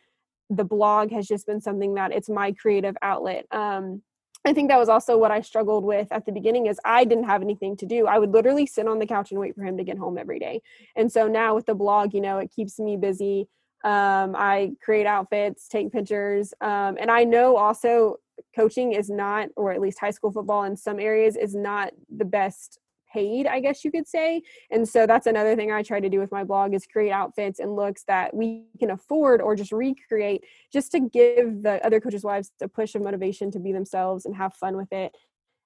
the 0.49 0.63
blog 0.63 1.11
has 1.11 1.27
just 1.27 1.45
been 1.45 1.59
something 1.59 1.95
that 1.95 2.13
it's 2.13 2.29
my 2.29 2.53
creative 2.53 2.95
outlet. 3.01 3.45
Um 3.51 4.01
I 4.47 4.53
think 4.53 4.69
that 4.69 4.79
was 4.79 4.87
also 4.87 5.17
what 5.17 5.29
I 5.29 5.41
struggled 5.41 5.83
with 5.83 6.07
at 6.09 6.25
the 6.25 6.31
beginning 6.31 6.67
is 6.67 6.79
I 6.85 7.03
didn't 7.03 7.25
have 7.25 7.41
anything 7.41 7.75
to 7.77 7.85
do. 7.85 8.07
I 8.07 8.17
would 8.17 8.31
literally 8.31 8.65
sit 8.65 8.87
on 8.87 8.97
the 8.97 9.05
couch 9.05 9.31
and 9.31 9.41
wait 9.41 9.55
for 9.55 9.63
him 9.63 9.75
to 9.75 9.83
get 9.83 9.97
home 9.97 10.17
every 10.17 10.39
day. 10.39 10.61
And 10.95 11.11
so 11.11 11.27
now 11.27 11.53
with 11.53 11.65
the 11.65 11.75
blog, 11.75 12.13
you 12.13 12.21
know, 12.21 12.37
it 12.37 12.49
keeps 12.55 12.79
me 12.79 12.95
busy. 12.95 13.49
Um, 13.83 14.37
I 14.37 14.71
create 14.81 15.05
outfits, 15.05 15.67
take 15.67 15.91
pictures. 15.91 16.53
Um, 16.61 16.97
and 16.97 17.11
I 17.11 17.25
know 17.25 17.57
also 17.57 18.19
coaching 18.55 18.93
is 18.93 19.09
not, 19.09 19.49
or 19.57 19.73
at 19.73 19.81
least 19.81 19.99
high 19.99 20.11
school 20.11 20.31
football 20.31 20.63
in 20.63 20.77
some 20.77 20.97
areas 20.97 21.35
is 21.35 21.53
not 21.53 21.91
the 22.09 22.23
best 22.23 22.79
paid, 23.11 23.47
I 23.47 23.59
guess 23.59 23.83
you 23.83 23.91
could 23.91 24.07
say. 24.07 24.41
And 24.71 24.87
so 24.87 25.05
that's 25.05 25.27
another 25.27 25.55
thing 25.55 25.71
I 25.71 25.83
try 25.83 25.99
to 25.99 26.09
do 26.09 26.19
with 26.19 26.31
my 26.31 26.43
blog 26.43 26.73
is 26.73 26.85
create 26.85 27.11
outfits 27.11 27.59
and 27.59 27.75
looks 27.75 28.03
that 28.03 28.33
we 28.33 28.65
can 28.79 28.91
afford 28.91 29.41
or 29.41 29.55
just 29.55 29.71
recreate 29.71 30.43
just 30.71 30.91
to 30.91 30.99
give 30.99 31.63
the 31.63 31.83
other 31.85 31.99
coaches' 31.99 32.23
wives 32.23 32.51
a 32.61 32.67
push 32.67 32.95
of 32.95 33.01
motivation 33.01 33.51
to 33.51 33.59
be 33.59 33.71
themselves 33.71 34.25
and 34.25 34.35
have 34.35 34.53
fun 34.53 34.77
with 34.77 34.91
it. 34.91 35.15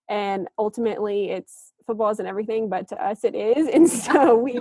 And 0.09 0.47
ultimately 0.57 1.29
it's 1.29 1.71
football 1.85 2.11
isn't 2.11 2.25
everything, 2.25 2.69
but 2.69 2.87
to 2.89 3.03
us 3.03 3.23
it 3.23 3.35
is. 3.35 3.67
And 3.73 3.89
so 3.89 4.35
we 4.35 4.59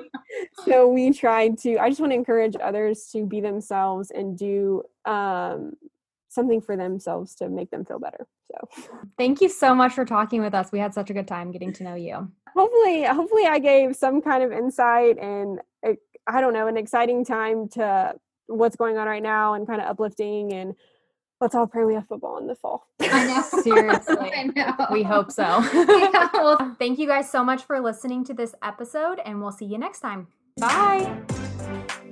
so 0.65 0.89
we 0.89 1.13
try 1.13 1.49
to 1.49 1.79
I 1.79 1.89
just 1.89 2.01
want 2.01 2.13
to 2.13 2.17
encourage 2.17 2.57
others 2.63 3.09
to 3.13 3.27
be 3.27 3.41
themselves 3.41 4.11
and 4.11 4.39
do 4.39 4.83
um 5.05 5.73
something 6.31 6.61
for 6.63 6.77
themselves 6.77 7.35
to 7.35 7.49
make 7.49 7.71
them 7.71 7.85
feel 7.85 7.99
better. 7.99 8.27
So 8.51 8.89
thank 9.19 9.41
you 9.41 9.49
so 9.49 9.75
much 9.75 9.93
for 9.93 10.05
talking 10.05 10.41
with 10.41 10.55
us. 10.55 10.73
We 10.73 10.79
had 10.79 10.95
such 10.95 11.11
a 11.11 11.13
good 11.13 11.29
time 11.29 11.51
getting 11.51 11.73
to 11.75 11.85
know 11.85 11.97
you. 11.97 12.31
Hopefully, 12.57 13.05
hopefully 13.05 13.47
I 13.47 13.59
gave 13.59 13.95
some 13.95 14.23
kind 14.23 14.43
of 14.43 14.53
insight 14.53 15.19
and 15.19 15.61
eh, 15.85 15.95
I 16.27 16.41
don't 16.41 16.55
know, 16.55 16.69
an 16.69 16.77
exciting 16.77 17.25
time 17.25 17.69
to 17.71 18.15
what's 18.47 18.77
going 18.77 18.97
on 18.97 19.07
right 19.07 19.23
now 19.23 19.55
and 19.55 19.67
kind 19.67 19.81
of 19.81 19.89
uplifting 19.89 20.53
and 20.53 20.75
let's 21.41 21.55
all 21.55 21.67
pray 21.67 21.85
we 21.85 21.95
have 21.95 22.07
football 22.07 22.39
in 22.39 22.47
the 22.47 22.55
fall. 22.55 22.87
I 23.01 23.27
know. 23.27 23.43
Seriously. 23.63 24.33
I 24.33 24.45
know. 24.55 24.87
We 24.93 25.03
hope 25.03 25.33
so. 25.33 25.43
yeah, 25.43 26.29
well, 26.35 26.77
thank 26.79 26.99
you 26.99 27.07
guys 27.07 27.31
so 27.31 27.45
much 27.45 27.65
for 27.65 27.81
listening 27.81 28.25
to 28.25 28.35
this 28.35 28.55
episode 28.63 29.21
and 29.25 29.41
we'll 29.41 29.53
see 29.53 29.67
you 29.67 29.79
next 29.79 30.01
time. 30.01 30.29
Bye. 30.59 32.07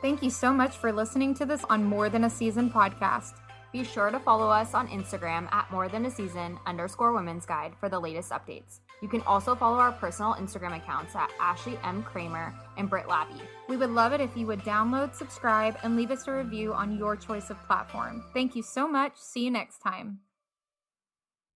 Thank 0.00 0.22
you 0.22 0.30
so 0.30 0.52
much 0.52 0.78
for 0.78 0.92
listening 0.92 1.34
to 1.34 1.44
this 1.44 1.62
on 1.68 1.84
More 1.84 2.08
Than 2.08 2.24
a 2.24 2.30
Season 2.30 2.70
podcast. 2.70 3.34
Be 3.70 3.84
sure 3.84 4.10
to 4.10 4.18
follow 4.18 4.48
us 4.48 4.72
on 4.72 4.88
Instagram 4.88 5.46
at 5.52 5.70
More 5.70 5.88
Than 5.88 6.06
a 6.06 6.10
Season 6.10 6.58
underscore 6.64 7.12
Women's 7.12 7.44
Guide 7.44 7.74
for 7.78 7.90
the 7.90 8.00
latest 8.00 8.30
updates. 8.30 8.80
You 9.02 9.08
can 9.08 9.20
also 9.22 9.54
follow 9.54 9.76
our 9.76 9.92
personal 9.92 10.34
Instagram 10.34 10.74
accounts 10.74 11.14
at 11.14 11.30
Ashley 11.38 11.78
M. 11.84 12.02
Kramer 12.02 12.54
and 12.78 12.88
Britt 12.88 13.08
Labby. 13.08 13.42
We 13.68 13.76
would 13.76 13.90
love 13.90 14.14
it 14.14 14.22
if 14.22 14.34
you 14.34 14.46
would 14.46 14.60
download, 14.60 15.14
subscribe, 15.14 15.76
and 15.82 15.96
leave 15.96 16.10
us 16.10 16.26
a 16.26 16.32
review 16.32 16.72
on 16.72 16.96
your 16.96 17.14
choice 17.14 17.50
of 17.50 17.62
platform. 17.64 18.24
Thank 18.32 18.56
you 18.56 18.62
so 18.62 18.88
much. 18.88 19.12
See 19.16 19.44
you 19.44 19.50
next 19.50 19.80
time. 19.80 20.20